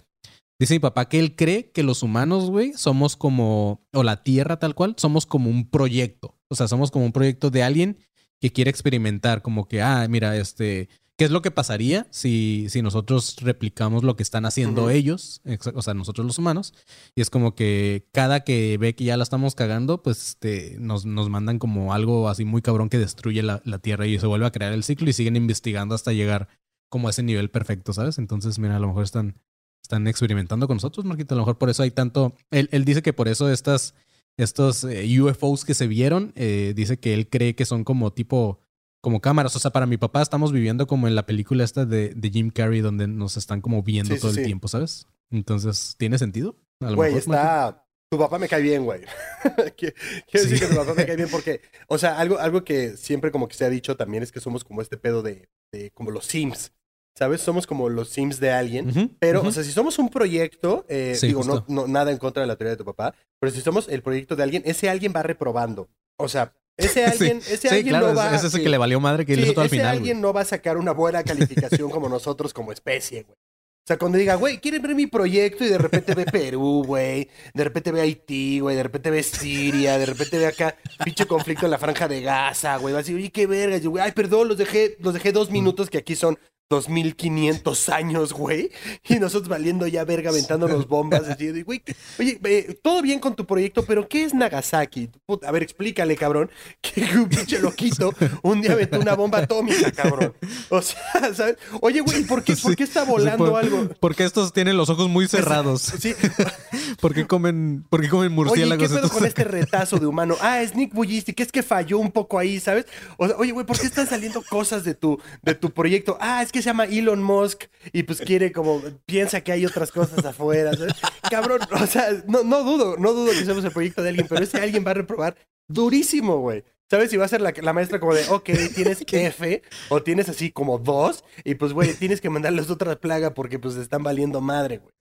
[0.59, 4.57] Dice mi papá que él cree que los humanos, güey, somos como, o la Tierra
[4.57, 6.37] tal cual, somos como un proyecto.
[6.49, 7.97] O sea, somos como un proyecto de alguien
[8.45, 10.87] que quiere experimentar, como que, ah, mira, este,
[11.17, 15.41] ¿qué es lo que pasaría si, si nosotros replicamos lo que están haciendo ellos,
[15.73, 16.75] o sea, nosotros los humanos?
[17.15, 21.07] Y es como que cada que ve que ya la estamos cagando, pues este, nos,
[21.07, 24.45] nos mandan como algo así muy cabrón que destruye la, la Tierra y se vuelve
[24.45, 26.47] a crear el ciclo y siguen investigando hasta llegar
[26.89, 28.19] como a ese nivel perfecto, ¿sabes?
[28.19, 29.41] Entonces, mira, a lo mejor están,
[29.81, 31.33] están experimentando con nosotros, Marquito.
[31.33, 32.35] A lo mejor por eso hay tanto.
[32.51, 33.95] Él, él dice que por eso estas,
[34.37, 38.59] estos eh, UFOs que se vieron, eh, dice que él cree que son como tipo,
[39.01, 39.55] como cámaras.
[39.55, 42.49] O sea, para mi papá estamos viviendo como en la película esta de, de Jim
[42.49, 44.43] Carrey, donde nos están como viendo Sí, sí, todo el sí.
[44.43, 45.07] tiempo, ¿sabes?
[45.31, 46.57] Entonces, ¿tiene sentido?
[46.79, 47.81] Güey, está.
[48.09, 49.01] Tu papá me cae bien, güey.
[49.77, 49.95] Quiero
[50.31, 53.47] decir que tu papá me cae bien porque, o sea, algo, algo que siempre como
[53.47, 56.25] que se ha dicho también es que somos como este pedo de, de como los
[56.25, 56.71] Sims.
[57.17, 57.39] ¿Sabes?
[57.41, 59.15] Somos como los Sims de alguien.
[59.19, 62.41] Pero, o sea, si somos un proyecto, eh, Sí, digo, no, no- nada en contra
[62.41, 65.13] de la teoría de tu papá, pero si somos el proyecto de alguien, ese alguien
[65.15, 65.89] va reprobando.
[66.17, 68.63] O sea, ese alguien, ese sí, alguien claro, no va es, es ese sí.
[68.63, 69.87] que le valió madre que hizo todo al ese final.
[69.91, 69.97] güey.
[69.99, 73.35] alguien no va a sacar una buena calificación como nosotros como especie, güey.
[73.37, 75.63] O sea, cuando diga, güey, ¿quieren ver mi proyecto?
[75.63, 77.29] Y de repente ve Perú, güey.
[77.53, 78.75] De repente ve Haití, güey.
[78.75, 79.99] De repente ve Siria.
[79.99, 82.93] De repente ve acá pinche conflicto en la franja de Gaza, güey.
[82.93, 83.77] Va a decir, oye, qué verga.
[83.77, 86.39] Yo, güey, ay, perdón, los dejé, los dejé dos minutos que aquí son
[86.69, 88.71] 2500 años, güey.
[89.07, 91.27] Y nosotros valiendo ya verga, aventándonos bombas.
[91.27, 91.83] Así güey,
[92.19, 95.09] oye, eh, todo bien con tu proyecto, pero ¿qué es Nagasaki?
[95.25, 96.49] Puta, a ver, explícale, cabrón.
[96.81, 100.33] Que un pinche loquito un día aventó una bomba atómica, cabrón.
[100.69, 100.97] O sea,
[101.33, 101.57] ¿sabes?
[101.81, 103.89] Oye, güey, ¿por qué, ¿por qué está volando por- algo?
[103.99, 105.81] Porque estos tienen los ojos muy cerrados.
[105.99, 106.13] Sí.
[107.01, 108.87] ¿Por qué comen, por qué comen Oye, murciélagos?
[108.89, 110.35] ¿qué pedo con este retazo de humano?
[110.41, 112.85] Ah, es Nick Bullistic, es que falló un poco ahí, ¿sabes?
[113.17, 116.17] O sea, oye, güey, ¿por qué están saliendo cosas de tu, de tu proyecto?
[116.19, 119.91] Ah, es que se llama Elon Musk y pues quiere como, piensa que hay otras
[119.91, 120.93] cosas afuera, ¿sabes?
[121.29, 124.43] Cabrón, o sea, no, no dudo, no dudo que seamos el proyecto de alguien, pero
[124.43, 125.35] ese alguien va a reprobar
[125.67, 126.63] durísimo, güey.
[126.89, 127.09] ¿Sabes?
[127.09, 130.51] Si va a ser la, la maestra como de, ok, tienes F o tienes así
[130.51, 134.77] como dos y pues, güey, tienes que mandarles otra plaga porque pues están valiendo madre,
[134.77, 134.93] güey.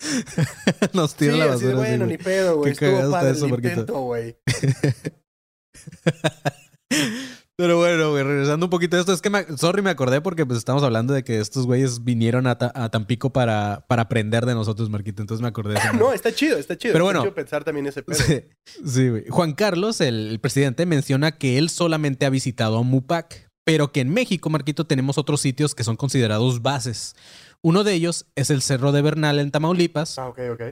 [0.94, 1.68] Nos Sí, tiran la basura.
[1.68, 2.72] así, bueno, ni pedo, güey.
[2.72, 4.36] Estuvo padre eso, el intento, güey.
[7.60, 10.46] Pero bueno, güey, regresando un poquito a esto, es que, me, sorry, me acordé porque
[10.46, 14.46] pues estamos hablando de que estos güeyes vinieron a, Ta- a Tampico para, para aprender
[14.46, 15.20] de nosotros, Marquito.
[15.20, 15.92] Entonces me acordé de eso.
[15.98, 16.94] No, está chido, está chido.
[16.94, 17.22] Pero Está bueno.
[17.22, 18.16] chido pensar también ese pedo.
[18.18, 18.40] Sí,
[18.86, 19.24] sí, güey.
[19.28, 24.00] Juan Carlos, el, el presidente, menciona que él solamente ha visitado a Mupac, pero que
[24.00, 27.14] en México, Marquito, tenemos otros sitios que son considerados bases.
[27.60, 30.62] Uno de ellos es el Cerro de Bernal en Tamaulipas Ah, ok, ok.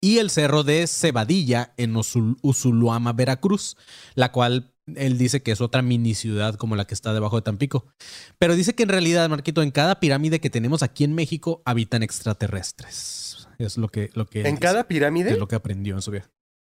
[0.00, 3.76] y el Cerro de Cebadilla en Usul- Usuluama, Veracruz,
[4.14, 7.42] la cual él dice que es otra mini ciudad como la que está debajo de
[7.42, 7.86] Tampico.
[8.38, 12.02] Pero dice que en realidad, Marquito, en cada pirámide que tenemos aquí en México habitan
[12.02, 13.48] extraterrestres.
[13.58, 14.60] Es lo que, lo que ¿En dice.
[14.60, 15.32] cada pirámide?
[15.32, 16.28] Es lo que aprendió en su viaje.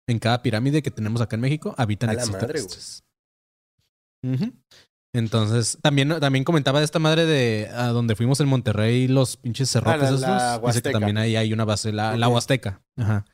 [0.07, 3.03] En cada pirámide que tenemos acá en México habitan A la madre, extraterrestres.
[5.13, 9.69] Entonces, también, también comentaba de esta madre de a donde fuimos en Monterrey, los pinches
[9.71, 10.67] cerrotes Ah, la- esos.
[10.67, 12.27] Dice que también ahí hay una base, la, la.
[12.27, 12.81] Huasteca.
[12.97, 13.25] Ajá.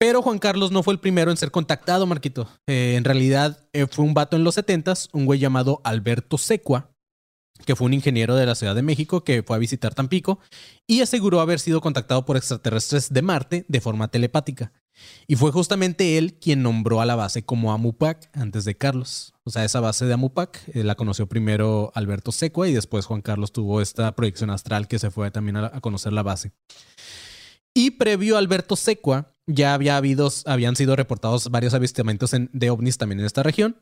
[0.00, 2.48] Pero Juan Carlos no fue el primero en ser contactado, Marquito.
[2.66, 6.90] Eh, en realidad eh, fue un vato en los 70s, un güey llamado Alberto Secua,
[7.66, 10.40] que fue un ingeniero de la Ciudad de México que fue a visitar Tampico
[10.86, 14.72] y aseguró haber sido contactado por extraterrestres de Marte de forma telepática.
[15.26, 19.34] Y fue justamente él quien nombró a la base como Amupac antes de Carlos.
[19.44, 23.20] O sea, esa base de Amupac eh, la conoció primero Alberto Secua y después Juan
[23.20, 26.52] Carlos tuvo esta proyección astral que se fue también a, a conocer la base.
[27.74, 32.70] Y previo a Alberto Secua, ya había habido, habían sido reportados varios avistamientos en- de
[32.70, 33.76] ovnis también en esta región.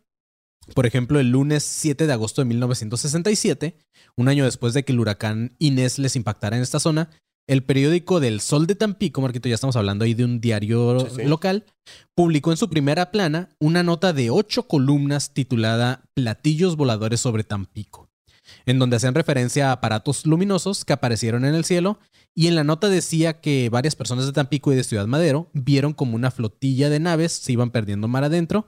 [0.75, 3.77] Por ejemplo, el lunes 7 de agosto de 1967,
[4.17, 7.11] un año después de que el huracán Inés les impactara en esta zona,
[7.47, 11.17] el periódico del Sol de Tampico, Marquito, ya estamos hablando ahí de un diario Sí,
[11.17, 11.23] sí.
[11.25, 11.65] local,
[12.15, 18.11] publicó en su primera plana una nota de ocho columnas titulada Platillos voladores sobre Tampico,
[18.67, 21.99] en donde hacían referencia a aparatos luminosos que aparecieron en el cielo
[22.35, 25.93] y en la nota decía que varias personas de Tampico y de Ciudad Madero vieron
[25.93, 28.67] como una flotilla de naves se iban perdiendo mar adentro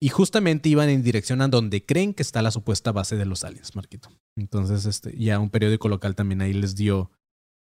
[0.00, 3.44] y justamente iban en dirección a donde creen que está la supuesta base de los
[3.44, 4.08] aliens, Marquito.
[4.36, 7.10] Entonces, este, ya un periódico local también ahí les dio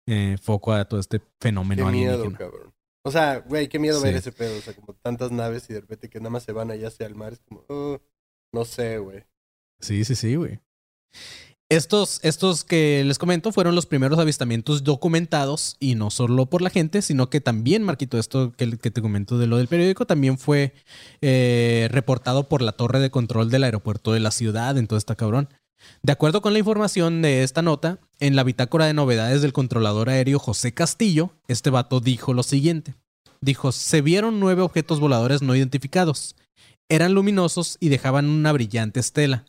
[0.08, 2.38] eh, foco a todo este Qué fenómeno miedo, alienígena.
[2.38, 2.74] cabrón.
[3.04, 4.20] O sea, güey, qué miedo ver Sí.
[4.20, 4.58] ese pedo.
[4.58, 7.06] O sea, como tantas naves y de repente que nada más se van allá hacia
[7.06, 7.34] el mar.
[7.34, 8.00] Es como, oh,
[8.54, 9.26] no sé, güey.
[9.82, 10.60] Sí, sí, sí, güey.
[11.72, 16.72] Estos, estos que les comento fueron los primeros avistamientos documentados y no solo por la
[16.72, 20.74] gente, sino que también, Marquito, esto que, te comento de lo del periódico, también fue
[21.22, 25.48] eh, reportado por la torre de control del aeropuerto de la ciudad, entonces está cabrón.
[26.02, 30.10] De acuerdo con la información de esta nota, en la bitácora de novedades del controlador
[30.10, 32.96] aéreo José Castillo, este vato dijo lo siguiente.
[33.42, 36.36] Dijo, se vieron nueve objetos voladores no identificados.
[36.90, 39.46] Eran luminosos y dejaban una brillante estela.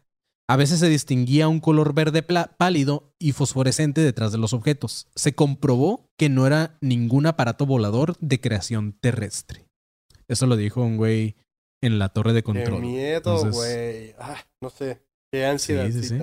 [0.51, 5.07] A veces se distinguía un color verde pálido y fosforescente detrás de los objetos.
[5.15, 9.67] Se comprobó que no era ningún aparato volador de creación terrestre.
[10.27, 11.37] Eso lo dijo un güey
[11.81, 12.81] en la torre de Qué control.
[12.81, 14.15] miedo, Entonces- güey.
[14.19, 15.03] Ah, no sé.
[15.33, 15.87] Qué ansiedad.
[15.87, 16.19] Sí, sí, sí.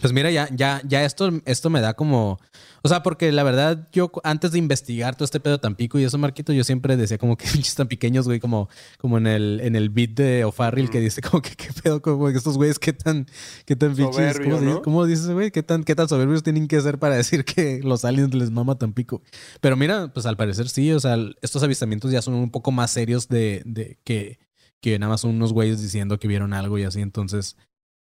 [0.00, 2.38] Pues mira, ya, ya, ya esto, esto me da como.
[2.82, 6.18] O sea, porque la verdad, yo antes de investigar todo este pedo Tampico y eso,
[6.18, 8.68] Marquito, yo siempre decía como que pinches tan pequeños, güey, como,
[8.98, 12.28] como en el, en el beat de O'Farrill que dice como que qué pedo, como
[12.28, 13.26] que estos güeyes, qué tan,
[13.64, 14.38] qué tan pinches.
[14.38, 14.82] ¿cómo.
[14.82, 15.50] ¿Cómo dices, güey?
[15.50, 18.76] ¿Qué tan, qué tan soberbios tienen que ser para decir que los aliens les mama
[18.76, 19.22] Tampico?
[19.60, 22.90] Pero mira, pues al parecer sí, o sea, estos avistamientos ya son un poco más
[22.90, 24.38] serios de, de que,
[24.80, 27.56] que nada más son unos güeyes diciendo que vieron algo y así, entonces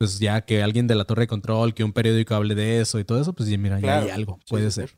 [0.02, 2.98] pues ya que alguien de la torre de control, que un periódico hable de eso
[2.98, 4.06] y todo eso, pues ya mira, ya Claro.
[4.08, 4.98] hay algo, puede sí, ser.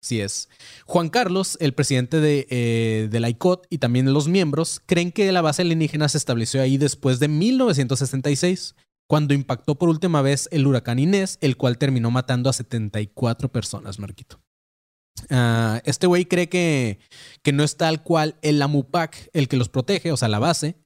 [0.00, 0.48] Sí es.
[0.86, 5.32] Juan Carlos, el presidente de, eh, de la ICOT y también los miembros, creen que
[5.32, 8.76] la base alienígena se estableció ahí después de 1966,
[9.08, 13.98] cuando impactó por última vez el huracán Inés, el cual terminó matando a 74 personas,
[13.98, 14.40] Marquito.
[15.28, 17.00] Ah, este güey cree que,
[17.42, 20.76] que no es tal cual el Amupac el que los protege, o sea, la base,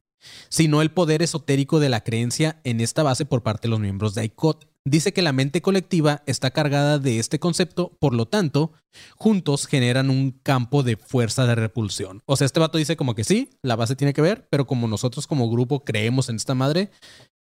[0.48, 4.14] sino el poder esotérico de la creencia en esta base por parte de los miembros
[4.14, 4.66] de ICOT.
[4.84, 8.72] Dice que la mente colectiva está cargada de este concepto, por lo tanto,
[9.16, 12.20] juntos generan un campo de fuerza de repulsión.
[12.26, 14.88] O sea, este vato dice como que sí, la base tiene que ver, pero como
[14.88, 16.90] nosotros como grupo creemos en esta madre,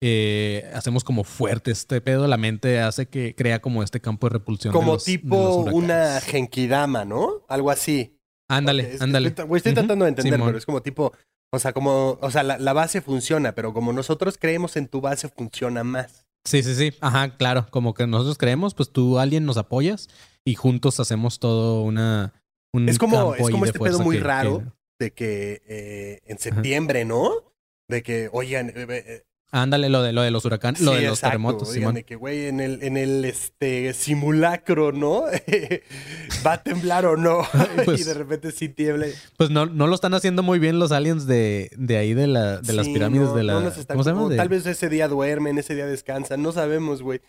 [0.02, 4.34] eh, hacemos como fuerte este pedo, la mente hace que crea como este campo de
[4.34, 4.72] repulsión.
[4.72, 7.44] Como los- de los tipo una genkidama, ¿no?
[7.48, 8.16] Algo así.
[8.48, 9.28] Ándale, ándale.
[9.28, 11.12] Estoy, tratando de entender, pero es como tipo,
[11.56, 15.00] o sea, como, o sea, la, la base funciona, pero como nosotros creemos en tu
[15.00, 16.26] base, funciona más.
[16.44, 16.92] Sí, sí, sí.
[17.00, 17.66] Ajá, claro.
[17.70, 20.08] Como que nosotros creemos, pues tú, alguien nos apoyas
[20.44, 22.32] y juntos hacemos todo una.
[22.72, 26.38] Un Es como, es como este pedo muy que- raro que- de que eh, en
[26.38, 27.32] septiembre, ¿no?
[27.88, 31.04] De que, oigan, eh, eh, Ándale, lo de, lo de los huracanes, lo sí, de
[31.04, 31.94] los exacto, terremotos, oigan, Simón.
[31.94, 35.22] de que, güey, en el, en el este, simulacro, ¿no?
[36.46, 37.42] ¿Va a temblar o no?
[37.84, 39.06] Pues- y de repente sí tiembla.
[39.36, 42.58] Pues no, no lo están haciendo muy bien los aliens de, de ahí de, la,
[42.58, 43.52] de las pirámides no, de la.
[43.54, 44.20] no nos están ¿Cómo se llama?
[44.22, 47.20] como- De- Tal vez ese día duermen, ese día descansan, no sabemos, güey.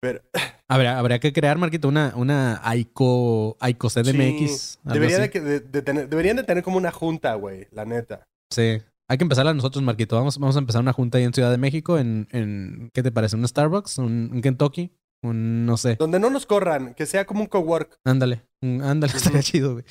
[0.00, 0.20] Pero
[0.68, 4.50] Habría, habría que crear, Marquito, una, una ICO, ICO CDMX.
[4.60, 7.84] sí, debería de que- de- de tener- deberían de tener como una junta, güey, la
[7.84, 8.24] neta.
[8.50, 8.82] Sí.
[9.12, 10.16] Hay que empezarla nosotros, Marquito.
[10.16, 13.12] Vamos, vamos a empezar una junta ahí en Ciudad de México, en, en ¿qué te
[13.12, 13.36] parece?
[13.36, 13.98] ¿Un Starbucks?
[13.98, 14.90] ¿Un, un Kentucky?
[15.22, 15.96] Un, no sé.
[15.96, 17.98] Donde no nos corran, que sea como un cowork.
[18.04, 19.84] Ándale, ándale, estaría chido, güey.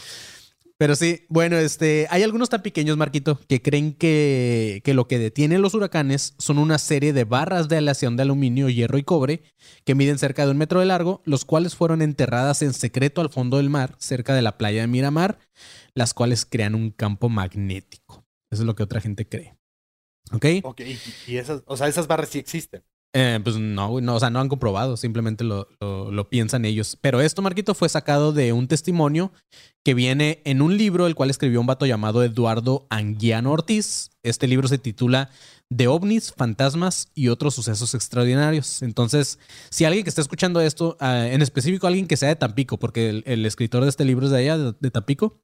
[0.80, 5.20] Pero sí, bueno, este, hay algunos tan pequeños, Marquito, que creen que, que lo que
[5.20, 9.44] detiene los huracanes son una serie de barras de aleación de aluminio, hierro y cobre
[9.86, 13.30] que miden cerca de un metro de largo, los cuales fueron enterradas en secreto al
[13.30, 15.38] fondo del mar, cerca de la playa de Miramar,
[15.94, 18.21] las cuales crean un campo magnético.
[18.52, 19.56] Eso es lo que otra gente cree.
[20.34, 20.46] ¿Ok?
[20.64, 20.82] Ok,
[21.28, 22.84] y, esas, o sea, esas barras sí existen.
[23.14, 26.98] Eh, pues no, no, o sea, no han comprobado, simplemente lo, lo- lo piensan ellos.
[27.02, 29.34] Pero esto, Marquito, fue sacado de un testimonio
[29.84, 34.12] que viene en un libro, el cual escribió un vato llamado Eduardo Anguiano Ortiz.
[34.24, 35.30] Este libro se titula
[35.70, 38.82] De ovnis, fantasmas y otros sucesos extraordinarios.
[38.82, 42.78] Entonces, si alguien que está escuchando esto, ah, en específico alguien que sea de Tampico,
[42.78, 45.42] porque el, escritor de este libro es de allá, de, de Tampico,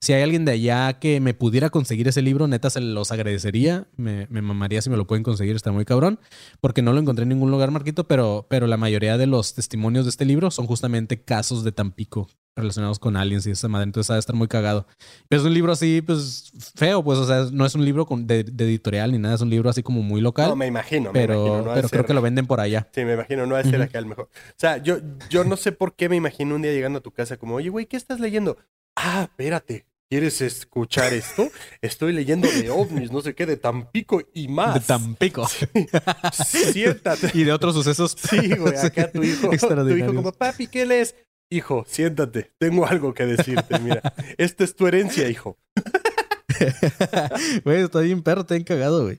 [0.00, 3.88] si hay alguien de allá que me pudiera conseguir ese libro, neta se los agradecería.
[3.96, 6.18] Me, me mamaría si me lo pueden conseguir, está muy cabrón.
[6.60, 10.04] Porque no lo encontré en ningún lugar, Marquito, pero, pero la mayoría de los testimonios
[10.06, 13.84] de este libro son justamente casos de Tampico relacionados con aliens y esa madre.
[13.84, 14.86] Entonces ha de estar muy cagado.
[15.28, 18.26] Pero es un libro así, pues feo, pues, o sea, no es un libro con-
[18.26, 20.48] de, de editorial ni nada, es un libro así como muy local.
[20.50, 21.64] No, me imagino, me pero imagino.
[21.66, 22.88] No pero creo que lo venden por allá.
[22.94, 23.82] Sí, me imagino, no va a ser Ujú.
[23.84, 24.24] acá el mejor.
[24.32, 24.98] O sea, yo,
[25.30, 27.68] yo no sé por qué me imagino un día llegando a tu casa como, oye,
[27.70, 28.56] güey, ¿qué estás leyendo?
[28.96, 31.48] Ah, espérate, ¿quieres escuchar esto?
[31.82, 34.74] Estoy leyendo de ovnis, no sé qué, de Tampico y más.
[34.74, 35.48] De Tampico.
[36.32, 37.30] Siéntate.
[37.34, 38.16] y de otros sucesos.
[38.16, 41.14] Sí, güey, acá tu hijo, tu hijo como, papi, ¿qué lees?
[41.50, 44.00] Hijo, siéntate, tengo algo que decirte, mira.
[44.38, 45.58] Esta es tu herencia, hijo.
[47.64, 49.18] Güey, está bien perro, bien cagado, güey.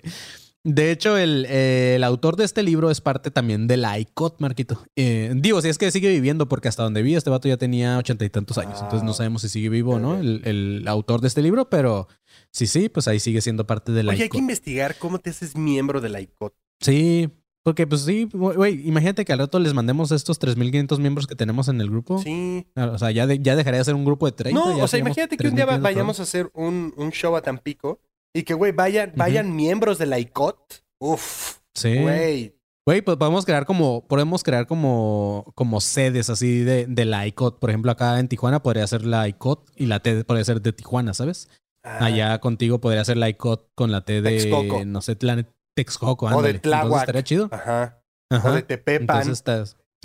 [0.63, 4.39] De hecho, el, eh, el autor de este libro es parte también de la ICOT,
[4.41, 4.83] Marquito.
[4.95, 7.99] Eh, digo, si es que sigue viviendo, porque hasta donde vi, este vato ya tenía
[7.99, 8.79] ochenta y tantos años.
[8.81, 11.69] Entonces no Ah, sabemos si sigue vivo o no, el, el autor de este libro,
[11.69, 12.07] pero
[12.51, 14.41] sí, sí, pues ahí sigue siendo parte de la Oye, hay que ICOT.
[14.41, 16.55] investigar cómo te haces miembro de la ICOT.
[16.79, 17.29] Sí,
[17.65, 21.67] porque pues sí, güey, imagínate que al rato les mandemos estos 3.500 miembros que tenemos
[21.67, 22.19] en el grupo.
[22.19, 22.67] Sí.
[22.75, 24.59] O sea, ya, de- ya dejaría de ser un grupo de 30.
[24.59, 27.35] No, o sea, imagínate que un día va- 3.500 vayamos a hacer un, un show
[27.35, 27.99] a Tampico
[28.35, 30.57] y que, güey, vayan, vayan miembros de la ICOT.
[30.99, 31.97] Uf, Sí.
[32.01, 32.55] güey.
[32.87, 37.59] Güey, pues podemos crear como, podemos crear como, como sedes así de, de la ICOT.
[37.59, 40.71] Por ejemplo, acá en Tijuana podría ser la ICOT y la T podría ser de
[40.71, 41.49] Tijuana, ¿sabes?
[41.83, 44.85] Ah, Allá contigo podría ser la ICOT con la T de, Texcoco.
[44.85, 46.59] no sé, Tlan- Texcoco, O de ándale.
[46.59, 46.83] Tláhuac.
[46.85, 47.49] Entonces estaría chido.
[47.51, 48.01] Ajá.
[48.31, 48.49] Ajá.
[48.51, 49.01] O de Tepepan.
[49.17, 49.63] Entonces está,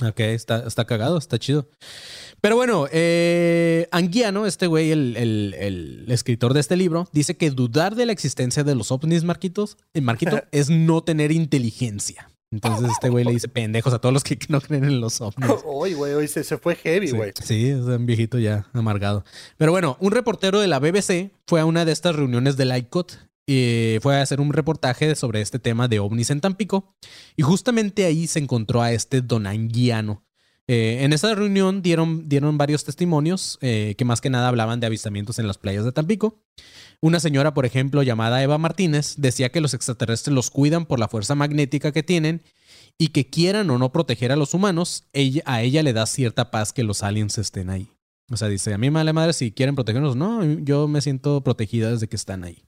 [0.09, 1.69] ok, está, está cagado, está chido.
[2.41, 7.51] Pero bueno, eh, Anguiano, este güey, el, el- el escritor de este libro, dice que
[7.51, 12.31] dudar de la existencia de los ovnis, Marquitos, eh, Marquito, es no tener inteligencia.
[12.53, 15.49] Entonces este güey le dice pendejos a todos los que no creen en los ovnis.
[15.65, 17.33] Hoy, güey, hoy se, se fue heavy, Sí, güey.
[17.41, 19.25] Sí, es un viejito ya amargado.
[19.57, 23.13] Pero bueno, un reportero de la BBC fue a una de estas reuniones del ICOT
[23.53, 26.95] y fue a hacer un reportaje sobre este tema de ovnis en Tampico.
[27.37, 30.25] Y justamente ahí se encontró a este don Anguiano.
[30.69, 34.87] Eh, en esa reunión dieron, dieron varios testimonios eh, que más que nada hablaban de
[34.87, 36.45] avistamientos en las playas de Tampico.
[37.01, 41.09] Una señora, por ejemplo, llamada Eva Martínez, decía que los extraterrestres los cuidan por la
[41.09, 42.43] fuerza magnética que tienen
[42.99, 46.53] y que quieran o no proteger a los humanos, ella, a ella le da cierta
[46.53, 47.91] paz que los aliens estén ahí.
[48.31, 50.15] O sea, dice, a mí me madre si quieren protegernos.
[50.15, 52.63] No, yo me siento protegida desde que están ahí.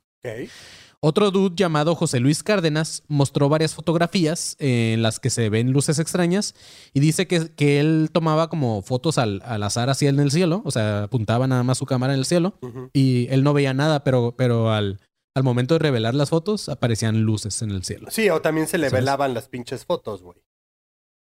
[1.00, 5.98] Otro dude llamado José Luis Cárdenas mostró varias fotografías en las que se ven luces
[5.98, 6.54] extrañas
[6.94, 10.62] y dice que, que él tomaba como fotos al, al azar así en el cielo,
[10.64, 12.54] o sea, apuntaba nada más su cámara en el cielo
[12.92, 15.00] y él no veía nada, pero, pero al,
[15.34, 18.06] al momento de revelar las fotos aparecían luces en el cielo.
[18.12, 19.02] Sí, o también se le ¿Sabes?
[19.02, 20.38] velaban las pinches fotos, güey.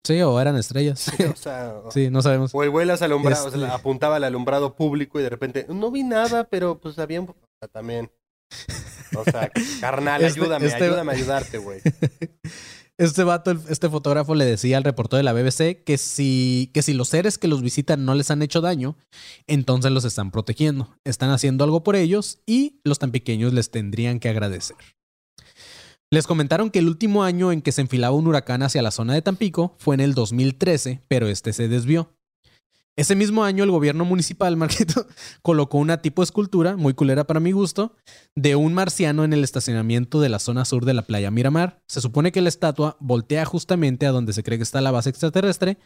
[0.07, 1.01] Sí, o eran estrellas.
[1.01, 2.49] Sí, o sea, Sí, no sabemos.
[2.55, 5.67] o el güey las alumbraba, o sea, Este- apuntaba al alumbrado público y de repente,
[5.69, 7.35] no vi nada, pero pues había un...
[7.71, 8.09] también.
[9.15, 9.51] O sea,
[9.81, 11.81] carnal, Este- ayúdame, este- ayúdame a ayudarte, güey.
[12.99, 16.93] Este vato, este fotógrafo le decía al reportero de la BBC que si, que si
[16.93, 18.97] los seres que los visitan no les han hecho daño,
[19.45, 20.95] entonces los están protegiendo.
[21.05, 24.77] Están haciendo algo por ellos y los tan pequeños les tendrían que agradecer.
[26.09, 29.13] Les comentaron que el último año en que se enfilaba un huracán hacia la zona
[29.13, 32.16] de Tampico fue en el 2013, pero este se desvió.
[32.97, 35.05] Ese mismo año el gobierno municipal, Marquito,
[35.43, 37.95] colocó una tipo escultura, muy culera para mi gusto,
[38.35, 41.79] de un marciano en el estacionamiento de la zona sur de la playa Miramar.
[41.87, 45.11] Se supone que la estatua voltea justamente a donde se cree que está la base
[45.11, 45.77] extraterrestre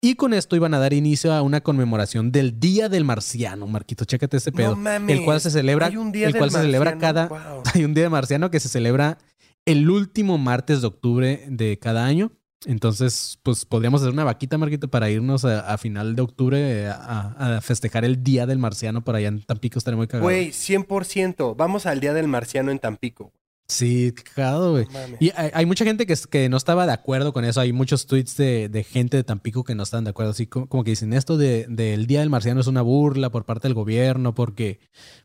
[0.00, 3.66] y con esto iban a dar inicio a una conmemoración del Día del Marciano.
[3.66, 4.76] Marquito, chécate este pedo.
[4.76, 7.62] No el cual se celebra, Hay un día el cual se celebra cada wow.
[7.74, 9.18] hay un día de marciano que se celebra
[9.66, 12.32] el último martes de octubre de cada año.
[12.66, 17.60] Entonces, pues podríamos hacer una vaquita, Marquito, para irnos a, final de octubre eh, a,
[17.62, 19.78] festejar el Día del Marciano por allá en Tampico.
[19.78, 20.24] Estaría muy cagado.
[20.24, 21.54] Güey, 100%.
[21.56, 23.32] Vamos al Día del Marciano en Tampico.
[23.68, 24.86] Sí, cagado, güey.
[25.18, 27.60] Y hay, hay mucha gente que, que no estaba de acuerdo con eso.
[27.60, 30.30] Hay muchos tweets de, de gente de Tampico que no están de acuerdo.
[30.30, 33.44] Así como, como que dicen esto de- del Día del Marciano es una burla por
[33.44, 34.78] parte del gobierno, porque,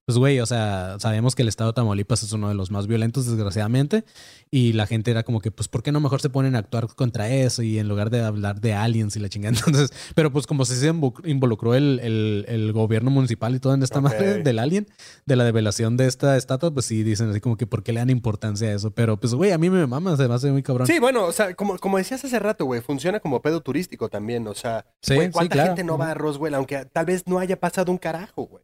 [0.06, 2.88] pues, güey, o sea, sabemos que el estado de Tamaulipas es uno de los más
[2.88, 4.06] violentos, desgraciadamente.
[4.50, 6.88] Y la gente era como que, pues, ¿por qué no mejor se ponen a actuar
[6.88, 7.62] contra eso?
[7.62, 9.56] Y en lugar de hablar de aliens y la chingada.
[9.66, 13.84] Entonces, pero pues, como se invo- involucró el, el- el gobierno municipal y todo en
[13.84, 14.06] esta Ok.
[14.06, 14.88] madre del alien,
[15.28, 18.00] de la develación de esta estatua, pues sí dicen así como que, ¿por qué le
[18.00, 18.92] dan importancia a eso?
[18.92, 20.88] Pero, pues, güey, a mí me mama, se me hace muy cabrón.
[20.88, 24.48] Sí, bueno, o sea, como, como decías hace rato, güey, funciona como pedo turístico también.
[24.48, 25.70] O sea, Sí, güey, sí, ¿cuánta claro.
[25.70, 26.56] gente no va a Roswell?
[26.56, 28.64] Aunque tal vez no haya pasado un carajo, güey.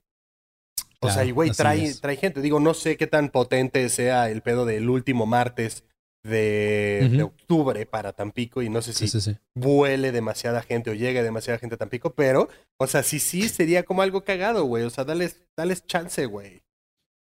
[1.02, 2.42] O sea, y güey, trae, trae gente.
[2.42, 5.84] Digo, no sé qué tan potente sea el pedo del último martes
[6.24, 9.38] de, octubre para Tampico y no sé si Sí, sí, sí.
[9.56, 13.84] vuele demasiada gente o llegue demasiada gente a Tampico, pero, o sea, sí, sí, sería
[13.84, 14.84] como algo cagado, güey.
[14.84, 16.64] O sea, dales, dales chance, güey.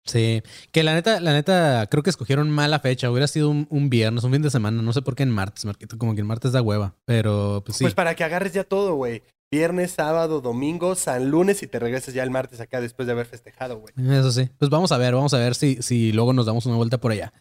[0.06, 3.10] Sí, que la neta, la neta, creo que escogieron mala fecha.
[3.10, 4.82] Hubiera sido un, un viernes, un fin de semana.
[4.82, 5.98] No sé por qué en martes, Marquito.
[5.98, 6.94] Como que en martes da hueva.
[7.06, 7.84] Pero pues sí.
[7.84, 9.24] Pues para que agarres ya todo, güey.
[9.52, 13.26] Viernes, sábado, domingo, San Lunes y te regreses ya el martes acá después de haber
[13.26, 13.94] festejado, güey.
[14.18, 14.50] Eso sí.
[14.60, 17.12] Pues vamos a ver, vamos a ver si, si luego nos damos una vuelta por
[17.12, 17.32] allá.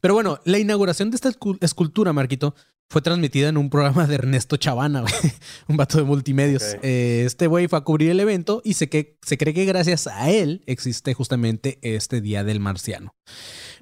[0.00, 2.54] Pero bueno, la inauguración de esta escu- escultura, Marquito,
[2.90, 5.12] fue transmitida en un programa de Ernesto Chavana, güey.
[5.68, 6.76] un vato de multimedios.
[6.82, 10.08] Eh, este güey fue a cubrir el evento y se, que, se cree que gracias
[10.08, 13.14] a él existe justamente este Día del Marciano.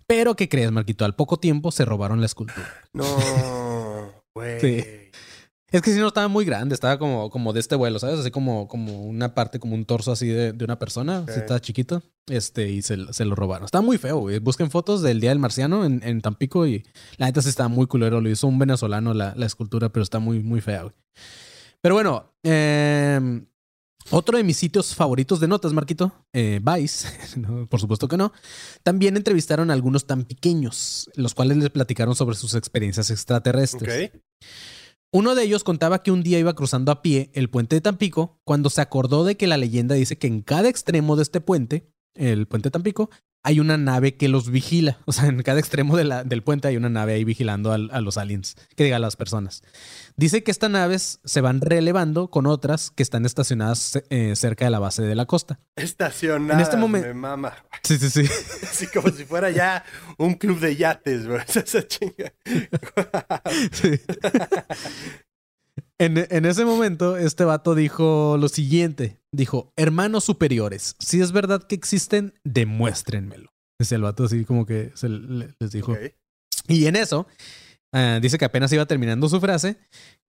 [0.07, 1.07] Pero, ¿qué crees, Marquito?
[1.07, 2.69] Al poco tiempo se robaron la escultura.
[2.93, 3.05] No,
[4.35, 4.61] güey.
[4.61, 4.85] Sí.
[5.71, 8.21] Es que si no estaba muy grande, estaba como, como de este vuelo, ¿sabes?
[8.21, 11.29] Así como, como una parte, como un torso así de, de una persona, Ok.
[11.31, 13.67] así estaba chiquito, este, y se, se lo robaron.
[13.67, 14.39] Está muy feo, güey.
[14.39, 16.85] Busquen fotos del Día del Marciano en, en Tampico y
[17.19, 18.21] la neta sí está muy culero.
[18.23, 20.95] Lo hizo un venezolano la, la escultura, pero está muy, muy fea, güey.
[21.83, 23.43] Pero bueno, eh,
[24.11, 27.09] otro de mis sitios favoritos de notas, Marquito, eh, Vice,
[27.39, 28.33] no, por supuesto que no,
[28.83, 34.13] también entrevistaron a algunos tan pequeños, los cuales les platicaron sobre sus experiencias extraterrestres.
[34.15, 34.21] Ok.
[35.11, 38.41] Uno de ellos contaba que un día iba cruzando a pie el puente de Tampico
[38.45, 41.91] cuando se acordó de que la leyenda dice que en cada extremo de este puente,
[42.15, 43.09] el puente de Tampico,
[43.45, 44.99] hay una nave que los vigila.
[45.07, 47.79] O sea, en cada extremo de la- del puente hay una nave ahí vigilando a
[48.01, 49.63] los aliens, que diga a las personas.
[50.17, 54.71] Dice que estas naves se van relevando con otras que están estacionadas eh, cerca de
[54.73, 55.61] la base de la costa.
[55.77, 56.55] Estacionada.
[56.55, 57.55] En este momen- Me mama.
[57.85, 58.23] Sí, sí, sí.
[58.65, 59.85] Así como si fuera ya
[60.19, 61.41] un club de yates, güey.
[61.55, 62.33] Esa chinga.
[63.73, 63.91] Sí.
[66.01, 69.19] En, en ese momento, este vato dijo lo siguiente.
[69.33, 73.51] Dijo, hermanos superiores, si es verdad que existen, demuéstrenmelo.
[73.81, 75.95] Dice el vato así como que se le- les dijo.
[76.69, 77.27] Y en eso,
[77.93, 79.79] ah, dice que apenas iba terminando su frase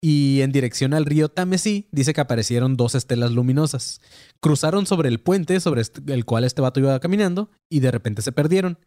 [0.03, 4.01] y en dirección al río Tamesí, dice que aparecieron dos estelas luminosas.
[4.41, 8.33] Cruzaron sobre el puente sobre el cual este vato iba caminando y de repente se
[8.33, 8.79] perdieron.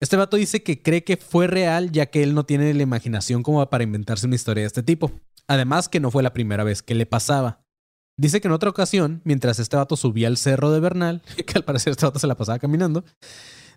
[0.00, 3.42] Este vato dice que cree que fue real ya que él no tiene la imaginación
[3.42, 5.10] como para inventarse una historia de este tipo.
[5.48, 7.62] Además que no fue la primera vez que le pasaba.
[8.18, 11.64] Dice que en otra ocasión, mientras este vato subía al cerro de Bernal, que al
[11.64, 13.04] parecer este vato se la pasaba caminando,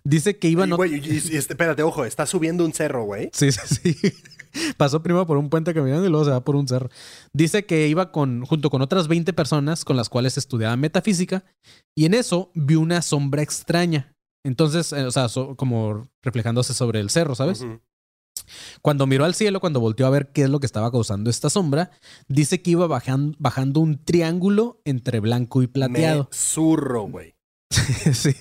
[0.02, 0.66] Dice que iba...
[0.66, 3.28] Y, no- y- y- espérate, ojo, está subiendo un cerro, güey.
[3.34, 4.12] Sí, sí, sí.
[4.78, 6.88] Pasó primero por un puente caminando y luego se va por un cerro.
[7.34, 11.44] Dice que iba con, junto con otras 20 personas con las cuales estudiaba metafísica
[11.94, 14.14] y en eso vio una sombra extraña.
[14.42, 17.66] Entonces, eh, o sea, so- como reflejándose sobre el cerro, ¿sabes?
[18.82, 21.50] Cuando miró al cielo, cuando volteó a ver qué es lo que estaba causando esta
[21.50, 21.90] sombra,
[22.28, 26.28] dice que iba bajan- bajando un triángulo entre blanco y plateado.
[26.30, 27.34] Me zurro, güey.
[28.12, 28.34] Sí.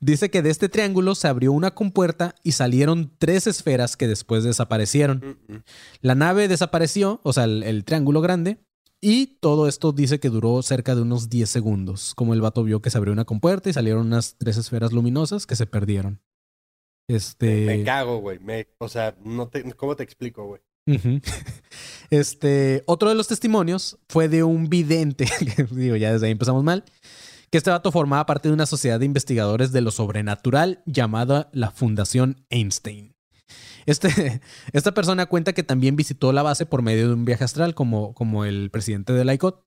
[0.00, 4.42] Dice que de este triángulo se abrió una compuerta y salieron tres esferas que después
[4.44, 5.38] desaparecieron.
[6.00, 8.58] La nave desapareció, o sea, el, el triángulo grande,
[9.02, 12.14] y todo esto dice que duró cerca de unos 10 segundos.
[12.14, 15.46] Como el vato vio que se abrió una compuerta y salieron unas tres esferas luminosas
[15.46, 16.20] que se perdieron.
[17.08, 17.66] Este.
[17.66, 18.38] Me cago, güey.
[18.38, 20.60] Me- O sea, no te, ¿cómo te explico, güey?
[22.10, 25.26] Este, otro de los testimonios fue de un vidente,
[25.56, 26.84] que digo, ya desde ahí empezamos mal,
[27.50, 31.70] que este vato formaba parte de una sociedad de investigadores de lo sobrenatural llamada la
[31.70, 33.14] Fundación Einstein.
[33.86, 34.40] Este,
[34.72, 38.14] esta persona cuenta que también visitó la base por medio de un viaje astral, como,
[38.14, 39.62] como el presidente de la ICOT.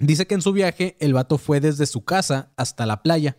[0.00, 3.36] Dice que en su viaje el vato fue desde su casa hasta la playa.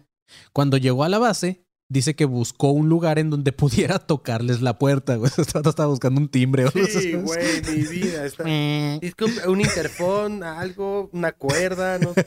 [0.53, 4.77] Cuando llegó a la base, dice que buscó un lugar en donde pudiera tocarles la
[4.77, 5.15] puerta.
[5.15, 5.31] güey.
[5.38, 6.65] Este estaba buscando un timbre.
[6.65, 7.25] o algo así, Sí, ¿sabes?
[7.25, 8.25] güey, mi vida.
[8.25, 8.43] Está...
[9.01, 12.25] Disculpe, un interfón, algo, una cuerda, no sé.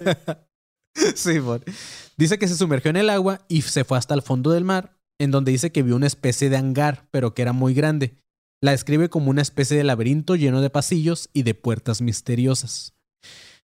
[1.15, 1.39] Sí.
[2.17, 4.99] Dice que se sumergió en el agua y se fue hasta el fondo del mar,
[5.21, 8.17] en donde dice que vio una especie de hangar, pero que era muy grande.
[8.61, 12.95] La describe como una especie de laberinto lleno de pasillos y de puertas misteriosas.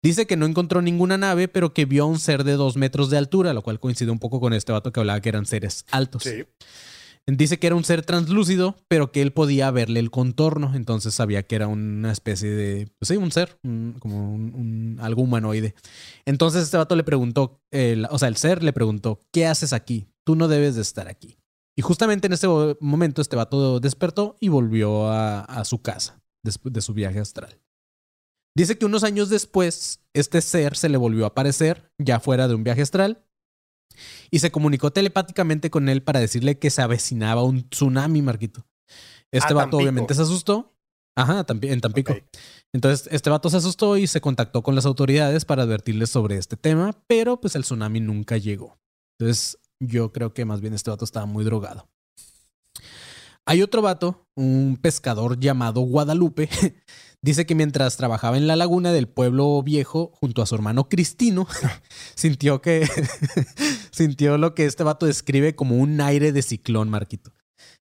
[0.02, 3.08] Dice que no encontró ninguna nave, pero que vio a un ser de dos metros
[3.08, 5.84] de altura, lo cual coincide un poco con este vato que hablaba que eran seres
[5.90, 6.24] altos.
[6.24, 6.44] Sí.
[7.24, 11.44] Dice que era un ser translúcido, pero que él podía verle el contorno, entonces sabía
[11.44, 15.76] que era una especie de, pues sí, un ser, un- como un, un- algo humanoide.
[16.26, 20.08] Entonces este vato le preguntó, el- o sea, el ser le preguntó, ¿qué haces aquí?
[20.26, 21.38] Tú no debes de estar aquí.
[21.78, 26.20] Y justamente en ese mo- momento este vato despertó y volvió a, a su casa
[26.44, 27.56] después de su viaje astral.
[28.54, 32.54] Dice que unos años después, este ser se le volvió a aparecer, ya fuera de
[32.54, 33.24] un viaje astral,
[34.30, 38.66] y se comunicó telepáticamente con él para decirle que se avecinaba un tsunami, Marquito.
[39.30, 39.76] Este Ah, vato Tampico.
[39.78, 40.74] obviamente se asustó.
[41.14, 42.14] Ajá, en Tampico.
[42.74, 46.56] Entonces, este vato se asustó y se contactó con las autoridades para advertirles sobre este
[46.56, 48.78] tema, pero pues el tsunami nunca llegó.
[49.18, 51.88] Entonces, yo creo que más bien este vato estaba muy drogado.
[53.44, 56.48] Hay otro vato, un pescador llamado Guadalupe,
[57.22, 61.46] dice que mientras trabajaba en la laguna del pueblo viejo junto a su hermano Cristino,
[62.14, 62.88] sintió que
[63.90, 67.32] sintió lo que este vato describe como un aire de ciclón, Marquito.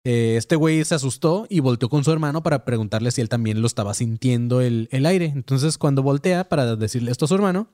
[0.04, 3.60] Eh, este güey se asustó y volteó con su hermano para preguntarle si él también
[3.60, 5.26] lo estaba sintiendo el, el aire.
[5.26, 7.72] Entonces, cuando voltea para decirle esto a su hermano,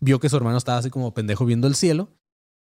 [0.00, 2.10] vio que su hermano estaba así como pendejo viendo el cielo.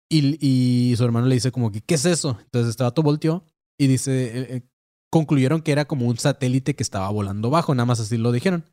[0.08, 2.38] Y, y su hermano le dice como que, ¿qué es eso?
[2.44, 3.44] Entonces este vato volteó
[3.78, 4.62] y dice, eh, eh,
[5.12, 8.64] concluyeron que era como un satélite que estaba volando bajo, nada más así lo dijeron.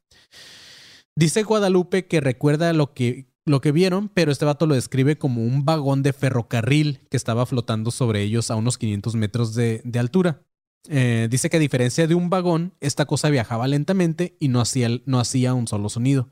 [1.13, 5.43] Dice Guadalupe que recuerda lo que, lo que vieron, pero este vato lo describe como
[5.43, 9.99] un vagón de ferrocarril que estaba flotando sobre ellos a unos 500 metros de, de
[9.99, 10.45] altura.
[10.87, 14.87] Eh, dice que a diferencia de un vagón, esta cosa viajaba lentamente y no hacía,
[15.05, 16.29] no hacía un solo sonido.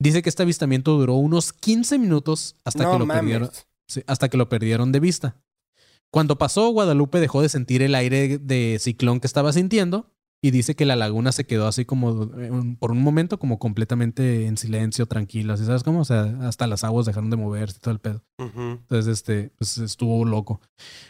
[0.00, 3.50] Dice que este avistamiento duró unos 15 minutos hasta no que lo perdieron.
[4.08, 5.36] Hasta que lo perdieron de vista.
[6.10, 10.76] Cuando pasó, Guadalupe dejó de sentir el aire de ciclón que estaba sintiendo y dice
[10.76, 15.06] que la laguna se quedó así como eh, por un momento como completamente en silencio,
[15.06, 16.00] tranquila, ¿sí sabes cómo?
[16.00, 18.22] O sea, hasta las aguas dejaron de moverse y todo el pedo.
[18.38, 20.60] Entonces, este, pues estuvo loco.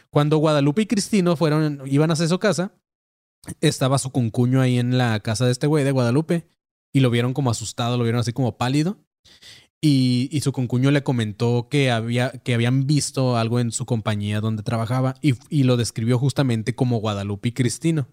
[0.09, 2.73] Cuando Guadalupe y Cristino fueron, iban hacia su casa,
[3.61, 6.47] estaba su concuño ahí en la casa de este güey de Guadalupe
[6.91, 8.97] y lo vieron como asustado, lo vieron así como pálido.
[9.81, 14.41] Y, y su concuño le comentó que, había, que habían visto algo en su compañía
[14.41, 18.09] donde trabajaba y, y lo describió justamente como Guadalupe y Cristino.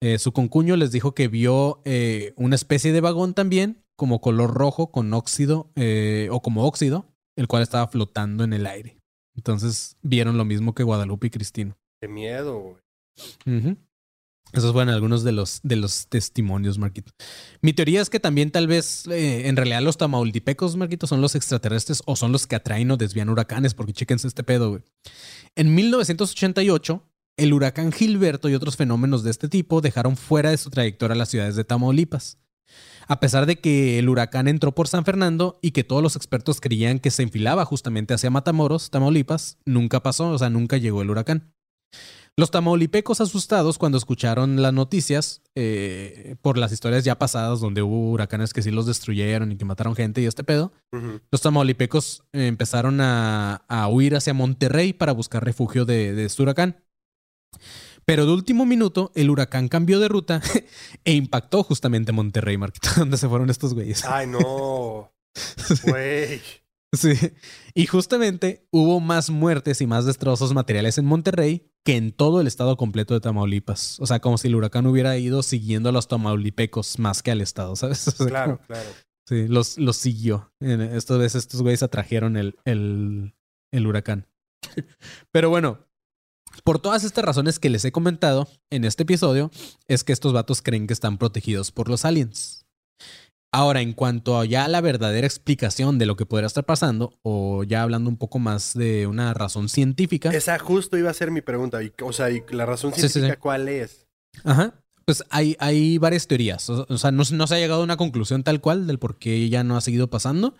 [0.00, 4.52] Eh, su concuño les dijo que vio eh, una especie de vagón también, como color
[4.52, 7.06] rojo con óxido eh, o como óxido,
[7.36, 8.98] el cual estaba flotando en el aire.
[9.36, 11.76] Entonces vieron lo mismo que Guadalupe y Cristino.
[12.00, 13.76] Qué miedo, güey.
[14.54, 17.12] Esos fueron algunos de los, de los testimonios, Marquito.
[17.60, 21.34] Mi teoría es que también tal vez eh, en realidad los tamaultipecos, Marquito, son los
[21.34, 24.82] extraterrestres o son los que atraen o desvían huracanes, porque chéquense este pedo, güey.
[25.56, 27.02] En 1988,
[27.36, 31.30] el huracán Gilberto y otros fenómenos de este tipo dejaron fuera de su trayectoria las
[31.30, 32.38] ciudades de Tamaulipas.
[33.08, 36.60] A pesar de que el huracán entró por San Fernando y que todos los expertos
[36.60, 41.10] creían que se enfilaba justamente hacia Matamoros, Tamaulipas, nunca pasó, o sea, nunca llegó el
[41.10, 41.52] huracán.
[42.36, 48.10] Los tamaulipecos asustados cuando escucharon las noticias eh, por las historias ya pasadas donde hubo
[48.10, 50.72] huracanes que sí los destruyeron y que mataron gente y este pedo,
[51.30, 56.82] los tamaulipecos empezaron a, a huir hacia Monterrey para buscar refugio de, de este huracán.
[58.04, 60.42] Pero de último minuto, el huracán cambió de ruta
[61.04, 64.04] e impactó justamente Monterrey, Marquito, donde se fueron estos güeyes.
[64.04, 65.12] Ay, no.
[65.84, 66.40] Güey.
[66.92, 67.12] Sí.
[67.74, 72.46] Y justamente hubo más muertes y más destrozos materiales en Monterrey que en todo el
[72.46, 74.00] estado completo de Tamaulipas.
[74.00, 77.40] O sea, como si el huracán hubiera ido siguiendo a los tamaulipecos más que al
[77.42, 78.08] estado, ¿sabes?
[78.08, 78.88] O sea, Claro, como- claro.
[79.26, 80.52] Sí, los, los siguió.
[80.60, 83.34] Esta vez estos güeyes atrajeron el, el,
[83.72, 84.26] el huracán.
[85.32, 85.78] Pero bueno,
[86.62, 89.50] por todas estas razones que les he comentado en este episodio,
[89.88, 92.66] es que estos vatos creen que están protegidos por los aliens.
[93.54, 97.62] Ahora, en cuanto a ya la verdadera explicación de lo que podría estar pasando, o
[97.62, 101.40] ya hablando un poco más de una razón científica, Esa justo iba a ser mi
[101.40, 101.80] pregunta.
[101.80, 103.40] Y, o sea, y la razón Sí, sí, científica, sí.
[103.40, 104.08] ¿cuál es?
[104.42, 104.74] Ajá.
[105.04, 106.68] Pues hay, hay varias teorías.
[106.68, 109.18] O, o sea, no, no se ha llegado a una conclusión tal cual del por
[109.18, 110.56] qué ya no ha seguido pasando.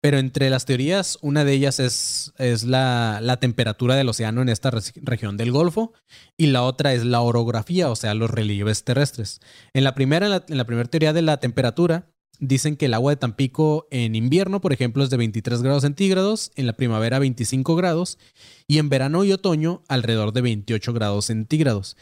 [0.00, 4.48] Pero entre las teorías, una de ellas es, es la, la temperatura del océano en
[4.48, 5.92] esta región del Golfo.
[6.38, 9.40] Y la otra es la orografía, o sea, los relieves terrestres.
[9.74, 12.06] En la primera, en la, en la primera teoría de la temperatura,
[12.42, 16.50] dicen que el agua de Tampico en invierno, por ejemplo, es de 23 grados centígrados,
[16.56, 18.18] en la primavera 25 grados
[18.66, 21.96] y en verano y otoño alrededor de 28 grados centígrados.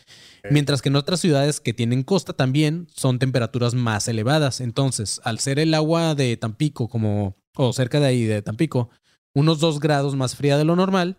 [0.51, 4.62] Mientras que en otras ciudades que tienen costa también son temperaturas más elevadas.
[4.62, 8.88] Entonces, al ser el agua de Tampico como, o cerca de ahí de Tampico,
[9.34, 11.18] unos 2 grados más fría de lo normal,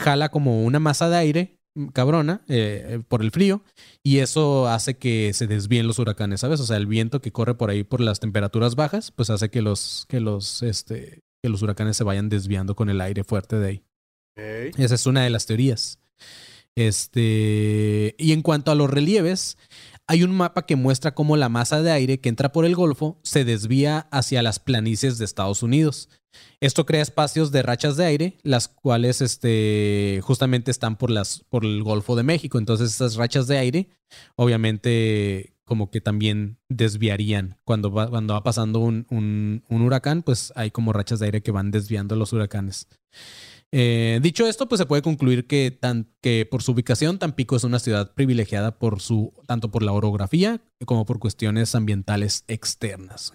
[0.00, 1.55] jala como una masa de aire
[1.92, 3.62] cabrona eh, eh, por el frío
[4.02, 6.60] y eso hace que se desvíen los huracanes, ¿sabes?
[6.60, 9.62] O sea, el viento que corre por ahí por las temperaturas bajas, pues hace que
[9.62, 13.68] los, que los, este, que los huracanes se vayan desviando con el aire fuerte de
[13.68, 13.82] ahí.
[14.76, 15.98] Esa es una de las teorías.
[16.74, 19.56] Este, y en cuanto a los relieves,
[20.06, 23.18] hay un mapa que muestra cómo la masa de aire que entra por el Golfo
[23.22, 26.10] se desvía hacia las planicies de Estados Unidos.
[26.60, 31.64] Esto crea espacios de rachas de aire, las cuales este, justamente están por, las, por
[31.64, 32.58] el Golfo de México.
[32.58, 33.88] Entonces, esas rachas de aire,
[34.36, 37.58] obviamente, como que también desviarían.
[37.64, 41.50] Cuando va, cuando va pasando un, un- huracán, pues hay como rachas de aire que
[41.50, 42.88] van desviando los huracanes.
[43.72, 47.64] Eh, dicho esto, pues se puede concluir que, tan, que por su ubicación, Tampico es
[47.64, 53.32] una ciudad privilegiada por su, tanto por la orografía como por cuestiones ambientales externas.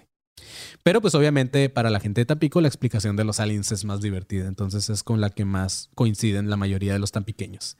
[0.84, 4.02] Pero pues obviamente para la gente de Tampico la explicación de los aliens es más
[4.02, 7.78] divertida, entonces es con la que más coinciden la mayoría de los tampiqueños.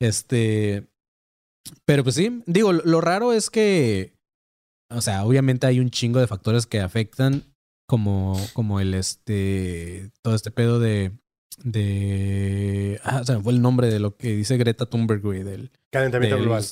[0.00, 0.86] Este,
[1.84, 4.14] pero pues sí, digo, lo- raro es que,
[4.90, 7.44] o sea, obviamente hay un chingo de factores que afectan
[7.88, 11.12] como, como el este, todo este pedo de,
[11.64, 15.70] de, ah, se me fue el nombre de lo que dice Greta Thunberg, güey, del,
[15.92, 16.64] Calentamiento del- global.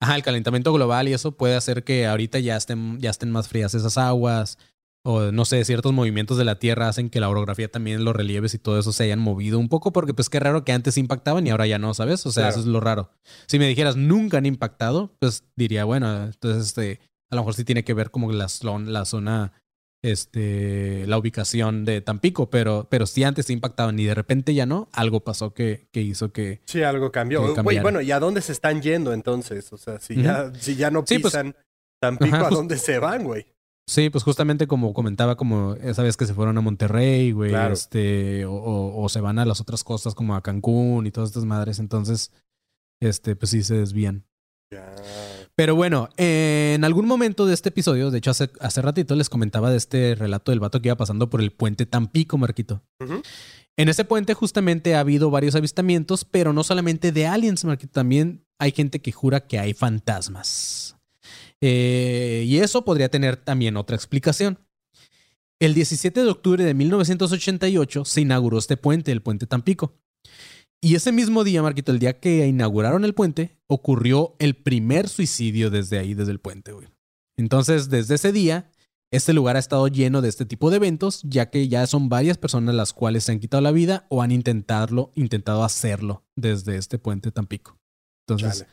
[0.00, 3.46] Ajá, el calentamiento global y eso puede hacer que ahorita ya estén, ya estén más
[3.48, 4.58] frías esas aguas.
[5.04, 8.54] O no sé, ciertos movimientos de la Tierra hacen que la orografía también, los relieves
[8.54, 11.44] y todo eso se hayan movido un poco, porque pues qué raro que antes impactaban
[11.46, 12.24] y ahora ya no, ¿sabes?
[12.24, 12.50] O sea, Claro.
[12.52, 13.10] eso es lo raro.
[13.48, 17.00] Si me dijeras nunca han impactado, pues diría, bueno, entonces este,
[17.32, 18.46] a lo mejor sí tiene que ver como la,
[18.86, 19.52] la zona,
[20.04, 24.66] este, la ubicación de Tampico, pero, pero si antes sí impactaban y de repente ya
[24.66, 27.54] no, algo pasó que, que hizo que, Sí, algo cambió.
[27.62, 29.72] Güey, bueno, ¿y a dónde se están yendo entonces?
[29.72, 31.56] O sea, si, ya, si ya no Sí, pues- pisan
[32.00, 33.46] Tampico, Ajá, ¿a pues- dónde se van, güey?
[33.88, 37.74] Sí, pues justamente como comentaba, como esa vez que se fueron a Monterrey, güey, Claro.
[37.74, 41.30] este, o, o- o se van a las otras costas como a Cancún y todas
[41.30, 42.30] estas madres, entonces,
[43.00, 44.24] este, pues sí se desvían.
[45.54, 49.28] Pero bueno, eh, en algún momento de este episodio, de hecho hace, hace ratito les
[49.28, 52.82] comentaba de este relato del vato que iba pasando por el puente Tampico, Marquito.
[53.76, 58.46] En ese puente justamente ha habido varios avistamientos, pero no solamente de aliens, Marquito, también
[58.58, 60.96] hay gente que jura que hay fantasmas.
[61.62, 64.58] Eh, y eso podría tener también otra explicación.
[65.60, 69.94] El 17 de octubre de 1988 se inauguró este puente, el puente Tampico.
[70.82, 75.70] Y ese mismo día, Marquito, el día que inauguraron el puente, ocurrió el primer suicidio
[75.70, 76.88] desde ahí, desde el puente, güey.
[77.38, 78.68] Entonces, desde ese día,
[79.12, 82.38] este lugar ha estado lleno de este tipo de eventos, ya que ya son varias
[82.38, 86.98] personas las cuales se han quitado la vida o han intentarlo, intentado hacerlo desde este
[86.98, 87.78] puente Tampico.
[88.26, 88.66] Entonces.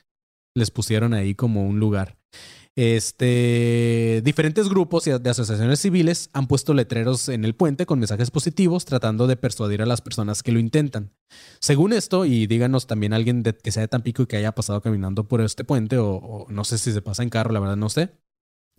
[0.60, 2.18] Les pusieron ahí como un lugar.
[2.76, 8.86] Este, diferentes grupos de asociaciones civiles han puesto letreros en el puente con mensajes positivos
[8.86, 11.12] tratando de persuadir a las personas que lo intentan.
[11.60, 14.82] Según esto, y díganos también alguien de- que sea de Tampico y que haya pasado
[14.82, 17.76] caminando por este puente o, o no sé si se pasa en carro, la verdad
[17.76, 18.12] no sé.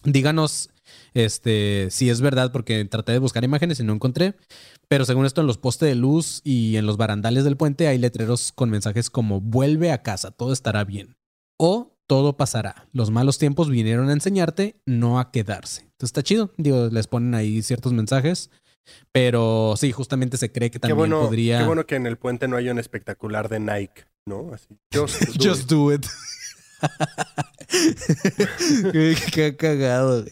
[0.02, 0.70] Díganos
[1.12, 4.34] este, si es verdad, porque traté de buscar imágenes y no encontré.
[4.88, 7.98] Pero según esto, en los postes de luz y en los barandales del puente hay
[7.98, 11.16] letreros con mensajes como vuelve a casa, todo estará bien.
[11.62, 12.88] O todo pasará.
[12.92, 15.82] Los malos tiempos vinieron a enseñarte, no a quedarse.
[15.82, 16.52] Entonces está chido.
[16.56, 18.50] Digo, les ponen ahí ciertos mensajes.
[19.12, 21.58] Pero sí, justamente se cree que Qué también bueno, podría.
[21.60, 24.52] qué bueno que en el puente no haya un espectacular de Nike, ¿no?
[24.54, 24.68] Así.
[24.92, 25.68] Just do Just it.
[25.68, 26.06] do it.
[28.92, 30.24] qué, qué cagado.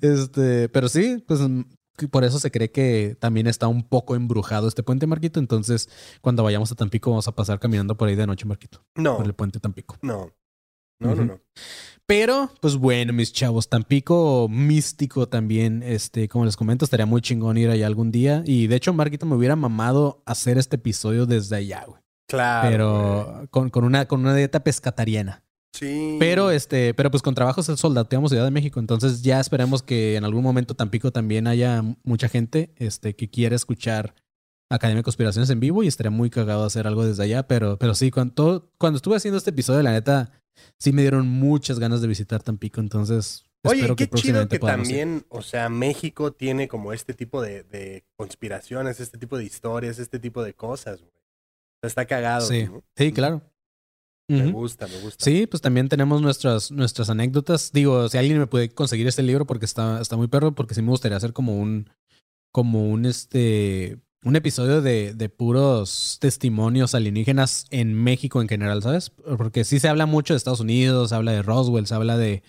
[0.00, 1.62] Este, pero sí, pues mm,
[2.10, 5.38] por eso se cree que también está un poco embrujado este puente, Marquito.
[5.40, 5.88] Entonces,
[6.20, 8.84] cuando vayamos a Tampico, vamos a pasar caminando por ahí de noche, Marquito.
[8.96, 9.96] No, Por el puente Tampico.
[10.02, 10.30] no.
[11.02, 11.40] No, no, no.
[12.06, 17.56] Pero, pues bueno, mis chavos, Tampico místico también, este, como les comento, estaría muy chingón
[17.56, 18.42] ir allá algún día.
[18.44, 22.02] Y de hecho, Marquito me hubiera mamado hacer este episodio desde allá, güey.
[22.28, 22.68] Claro.
[22.68, 25.44] Pero con, con una, con una dieta pescatariana.
[25.74, 26.16] Sí.
[26.18, 28.78] Pero este, pero pues con trabajos el soldateamos Ciudad de México.
[28.78, 33.56] Entonces ya esperemos que en algún momento Tampico también haya mucha gente este, que quiera
[33.56, 34.14] escuchar
[34.70, 37.46] Academia de Conspiraciones en vivo y estaría muy cagado hacer algo desde allá.
[37.46, 40.41] Pero, pero sí, cuando, cuando estuve haciendo este episodio, la neta,
[40.78, 42.80] sí me dieron muchas ganas de visitar Tampico.
[42.80, 44.72] Entonces, Oye, espero qué que chido próximamente que ir.
[44.72, 49.98] también, o sea, México tiene como este tipo de, de conspiraciones, este tipo de historias,
[49.98, 51.12] este tipo de cosas, güey.
[51.12, 52.46] O sea, está cagado.
[52.46, 52.82] Sí, ¿no?
[52.96, 53.42] sí, claro.
[54.28, 55.22] Me gusta, me gusta.
[55.22, 57.70] Sí, pues también tenemos nuestras, nuestras anécdotas.
[57.72, 60.80] Digo, si alguien me puede conseguir este libro porque está, está muy perro, porque sí
[60.80, 61.90] me gustaría hacer como un,
[62.50, 69.10] como un este, un episodio de, de puros testimonios alienígenas en México en general, ¿sabes?
[69.10, 72.42] Porque sí se habla mucho de Estados Unidos, se habla de Roswell, se habla de,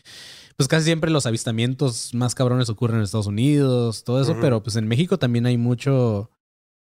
[0.55, 4.76] pues casi siempre los avistamientos más cabrones ocurren en Estados Unidos, todo eso, pero pues
[4.76, 6.30] en México también hay mucho,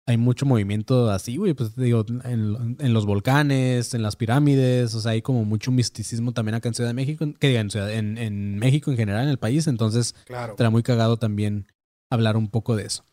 [0.06, 5.00] hay mucho movimiento así, güey, pues digo, en, en los volcanes, en las pirámides, o
[5.00, 7.92] sea, hay como mucho misticismo también acá en Ciudad de México, que diga, en, Ciudad-
[7.94, 10.52] en, en México en general, en el país, entonces Claro.
[10.52, 11.66] estará muy cagado también
[12.10, 13.04] hablar un poco de eso.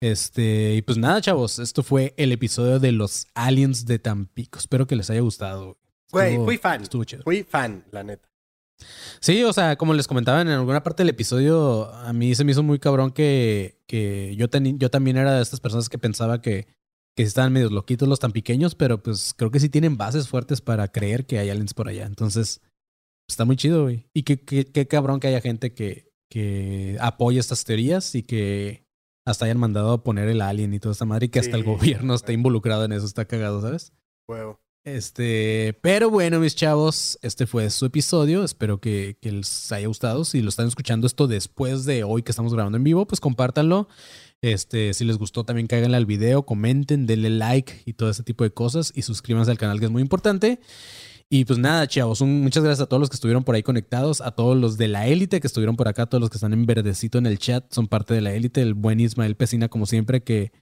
[0.00, 4.58] Este, y pues nada, chavos, esto fue el episodio de los aliens de Tampico.
[4.58, 5.76] Espero que les haya gustado.
[6.12, 6.82] Güey, fui fan.
[6.82, 7.22] Estuvo chido.
[7.24, 8.28] Fui fan, la neta.
[9.20, 12.52] Sí, o sea, como les comentaba en alguna parte del episodio, a mí se me
[12.52, 16.40] hizo muy cabrón que, que yo, teni- yo también era de estas personas que pensaba
[16.40, 16.68] que,
[17.16, 20.60] que estaban medios loquitos los tan pequeños, pero pues creo que sí tienen bases fuertes
[20.60, 22.06] para creer que hay aliens por allá.
[22.06, 22.60] Entonces,
[23.28, 24.06] está muy chido, güey.
[24.14, 28.86] Y qué, qué, qué cabrón que haya gente que, que apoya estas teorías y que
[29.28, 31.64] hasta hayan mandado a poner el alien y toda esta madre y que hasta el
[31.64, 32.34] gobierno güey.
[32.34, 33.04] involucrado en eso.
[33.04, 33.92] Está cagado, ¿sabes?
[34.26, 34.58] Huevo.
[34.84, 38.42] Este, pero bueno, mis chavos, este fue su episodio.
[38.42, 40.24] Espero que, que les haya gustado.
[40.24, 43.88] Si lo están escuchando esto después de hoy que estamos grabando en vivo, pues compártanlo.
[44.40, 48.44] Este, si les gustó, también cáiganle al video, comenten, denle like y todo ese tipo
[48.44, 48.92] de cosas.
[48.94, 50.58] Y suscríbanse al canal, que es muy importante.
[51.30, 54.22] Y pues nada, chavos, un- muchas gracias a todos los que estuvieron por ahí conectados,
[54.22, 56.64] a todos los de la élite que estuvieron por acá, todos los que están en
[56.64, 58.62] verdecito en el chat, son parte de la élite.
[58.62, 60.52] El buen Ismael Pesina, como siempre, que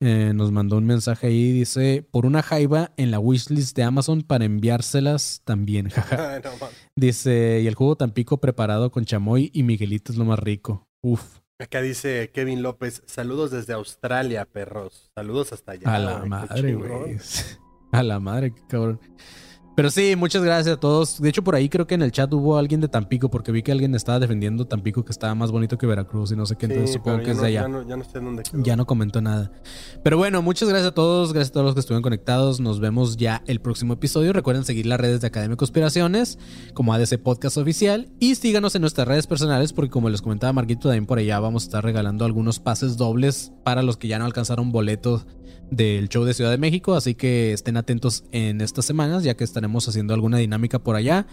[0.00, 4.22] eh, nos mandó un mensaje ahí, dice, por una jaiba en la wishlist de Amazon
[4.22, 6.40] para enviárselas también, jaja.
[6.96, 10.88] Dice, y el jugo Tampico preparado con chamoy y Miguelito es lo más rico.
[11.02, 15.10] Uf, Acá dice Kevin López, saludos desde Australia, perros.
[15.14, 15.94] Saludos hasta allá.
[15.94, 17.18] a la madre, güey.
[17.92, 19.00] A la madre, qué cabrón.
[19.76, 21.20] Pero sí, muchas gracias a todos.
[21.20, 23.62] De hecho, por ahí creo que en el chat hubo alguien de Tampico, porque vi
[23.62, 26.64] que alguien estaba defendiendo Tampico que estaba más bonito que Veracruz y no sé qué,
[26.64, 27.60] entonces Sí, supongo que es no- de allá.
[27.62, 28.62] Ya no, ya no sé dónde quedó.
[28.62, 29.52] Ya no comentó nada.
[30.02, 31.34] Pero bueno, muchas gracias a todos.
[31.34, 32.58] Gracias a todos los que estuvieron conectados.
[32.58, 34.32] Nos vemos ya el próximo episodio.
[34.32, 36.38] Recuerden seguir las redes de Academia de Conspiraciones
[36.72, 38.08] como ADC Podcast Oficial.
[38.18, 41.64] Y síganos en nuestras redes personales porque como les comentaba Marquito, también por allá vamos
[41.64, 45.26] a estar regalando algunos pases dobles para los que ya no alcanzaron boletos
[45.70, 46.94] del show de Ciudad de México.
[46.94, 51.26] Así que estén atentos en estas semanas ya que estaremos haciendo alguna dinámica por allá.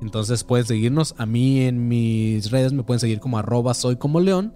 [0.00, 1.14] Entonces pueden seguirnos.
[1.18, 4.54] A mí en mis redes me pueden seguir como arroba soy como león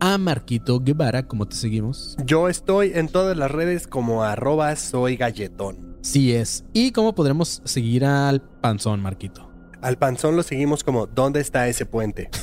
[0.00, 2.16] a Marquito Guevara, como te seguimos.
[2.24, 5.98] Yo estoy en todas las redes como arroba soy galletón.
[6.02, 6.64] Sí es.
[6.72, 9.50] ¿Y cómo podremos seguir al panzón, Marquito?
[9.80, 12.30] Al panzón lo seguimos como ¿Dónde está ese puente?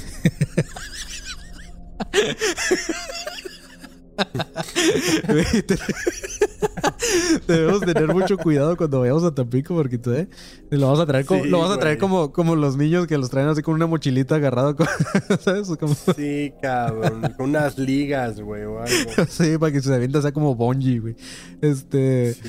[7.48, 10.28] Debemos tener mucho cuidado cuando vayamos a Tampico, Marquito, ¿eh?
[10.70, 13.18] Lo vamos a traer como, Sí, lo vamos a traer como, como los niños que
[13.18, 14.88] los traen así con una mochilita agarrado, con-
[15.40, 15.68] ¿sabes?
[15.80, 17.34] Como- Sí, cabrón.
[17.38, 19.26] con unas ligas, güey, o algo.
[19.30, 21.16] sí, para que se avienta sea como Bonji, güey.
[21.62, 22.34] Este.
[22.34, 22.42] Sí.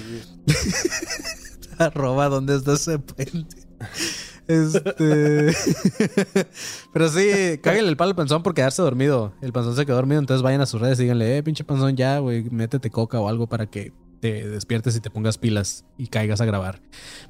[1.79, 3.57] Arroba, ¿dónde está ese puente?
[4.49, 5.53] Este.
[6.93, 9.33] Pero sí, cáguenle el palo al panzón por quedarse dormido.
[9.41, 11.97] El panzón se quedó dormido, entonces vayan a sus redes y díganle, eh, pinche panzón,
[11.97, 16.07] ya, güey, métete coca o algo para que te despiertes y te pongas pilas y
[16.07, 16.81] caigas a grabar.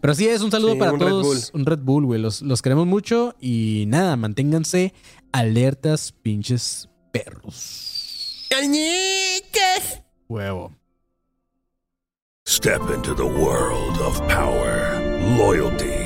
[0.01, 1.51] Pero sí, es un saludo Sí, para un Red todos.
[1.55, 2.21] Un Red Bull, güey.
[2.21, 4.95] Los, los queremos mucho y nada, manténganse
[5.33, 8.47] Alertas, pinches perros.
[10.29, 10.73] Huevo.
[12.49, 15.01] Step into the world of power,
[15.37, 16.06] loyalty,